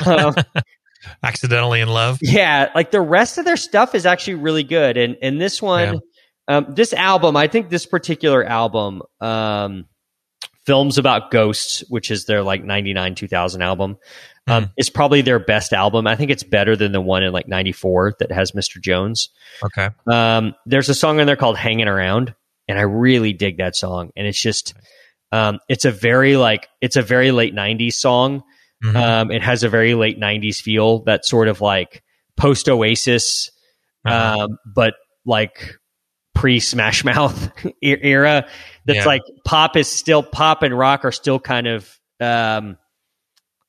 [0.06, 0.34] Um,
[1.22, 2.18] accidentally in love.
[2.22, 4.96] yeah, like the rest of their stuff is actually really good.
[4.96, 6.00] And and this one,
[6.48, 9.86] um, this album, I think this particular album, um,
[10.66, 13.96] films about ghosts, which is their like ninety nine two thousand album,
[14.46, 16.06] um, is probably their best album.
[16.06, 18.80] I think it's better than the one in like ninety four that has Mr.
[18.80, 19.30] Jones.
[19.64, 19.90] Okay.
[20.06, 22.34] Um, there's a song in there called "Hanging Around,"
[22.68, 24.10] and I really dig that song.
[24.16, 24.74] And it's just,
[25.32, 28.42] um, it's a very like it's a very late '90s song.
[28.84, 28.96] Mhm.
[28.96, 32.02] Um, it has a very late '90s feel, that sort of like
[32.36, 33.50] post Oasis,
[34.04, 34.42] Uh-huh.
[34.44, 35.76] um, but like
[36.34, 37.50] pre Smash Mouth
[37.82, 38.46] era.
[38.84, 39.04] That's Yeah.
[39.06, 42.76] like pop is still pop and rock are still kind of um,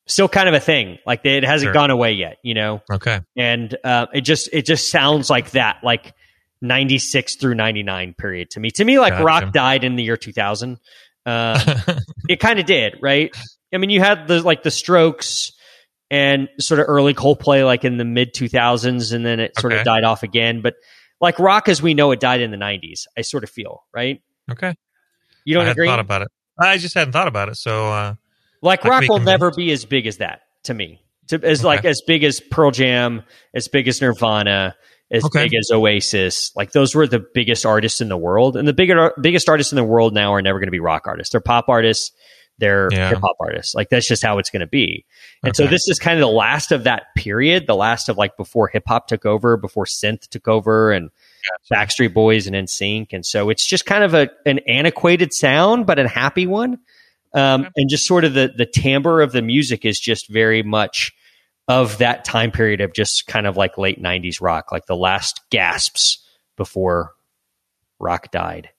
[0.08, 0.98] still kind of a thing.
[1.06, 1.74] Like it hasn't Sure.
[1.74, 3.22] gone away yet, you know okay.
[3.36, 6.14] and uh, it just it just sounds like that like
[6.62, 9.24] 96 through 99 period to me to me like Gotcha.
[9.26, 10.78] rock died in the year 2000
[11.26, 11.60] uh,
[12.30, 13.36] it kind of did right
[13.74, 15.52] i mean you had the like the strokes
[16.10, 19.82] and sort of early coldplay like in the mid 2000s and then it sort Okay.
[19.82, 20.76] of died off again but
[21.22, 24.22] like rock as we know it died in the 90s i sort of feel right
[24.52, 24.76] okay.
[25.46, 26.28] you don't I agree thought about it.
[26.60, 27.56] I just hadn't thought about it.
[27.56, 28.16] So, uh,
[28.62, 29.26] like rock will convinced.
[29.26, 31.68] never be as big as that to me to, as Okay.
[31.68, 34.76] like as big as pearl jam as big as nirvana
[35.12, 35.44] as Okay.
[35.46, 39.12] big as oasis like those were the biggest artists in the world and the bigger,
[39.22, 41.70] biggest artists in the world now are never going to be rock artists they're pop
[41.70, 42.12] artists
[42.64, 43.10] they're Yeah.
[43.10, 45.06] hip hop artists like that's just how it's going to be
[45.44, 48.38] and so this is kind of the last of that period the last of like
[48.38, 51.10] before hip hop took over before synth took over and
[51.70, 56.00] Backstreet Boys and NSYNC, and so it's just kind of a an antiquated sound, but
[56.00, 56.80] a happy one.
[57.34, 61.12] Um, and just sort of the the timbre of the music is just very much
[61.68, 65.42] of that time period of just kind of like late '90s rock, like the last
[65.50, 67.12] gasps before
[68.00, 68.70] rock died.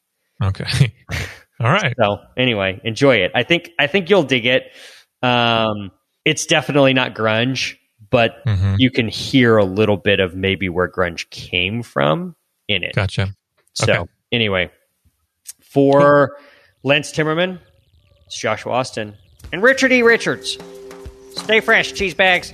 [0.42, 0.94] okay.
[1.64, 1.94] All right.
[1.98, 3.32] So anyway, enjoy it.
[3.34, 4.64] I think I think you'll dig it.
[5.22, 5.90] Um,
[6.24, 7.76] it's definitely not grunge,
[8.10, 12.34] but hmm you can hear a little bit of maybe where grunge came from
[12.68, 12.94] in it.
[12.94, 13.34] Gotcha.
[13.74, 14.04] So Okay.
[14.32, 14.70] anyway,
[15.62, 16.36] for
[16.82, 17.60] Lance Timmerman,
[18.26, 19.14] it's Joshua Austin,
[19.52, 20.02] and Richard E.
[20.02, 20.58] Richards.
[21.34, 22.52] Stay fresh, cheese bags.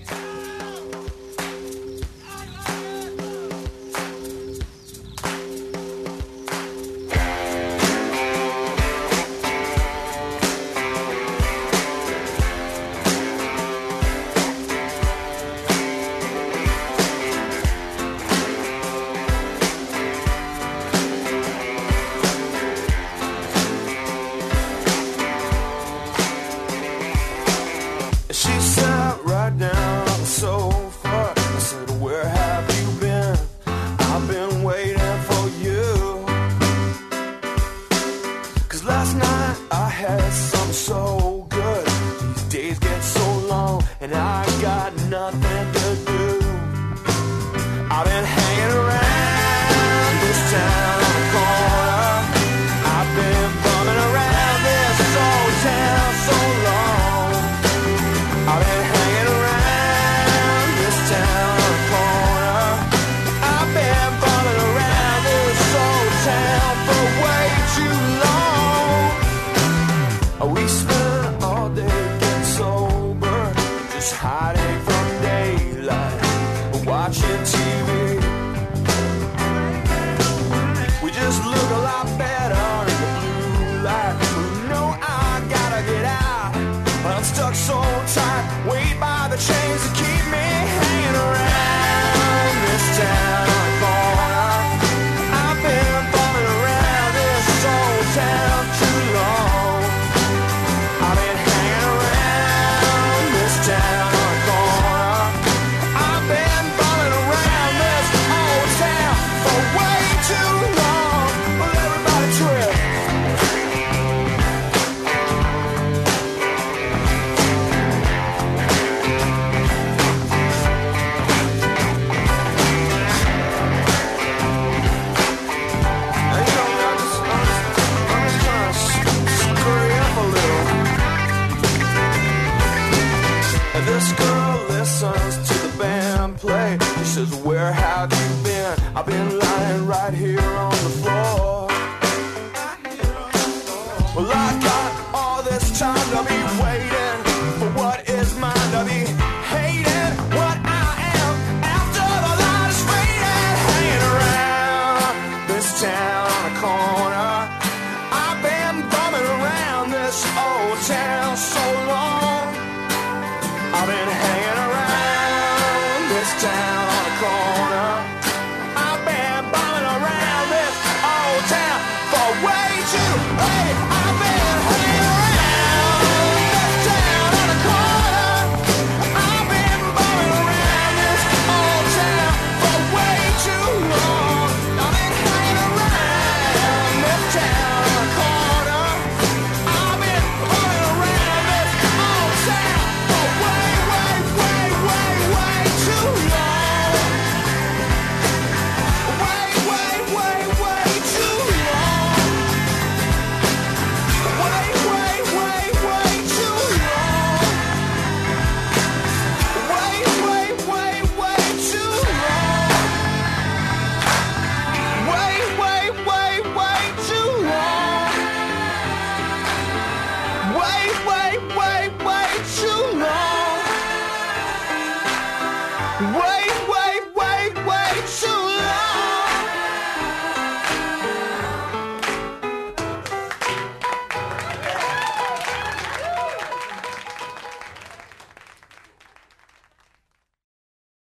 [42.71, 45.70] days get so long and I got nothing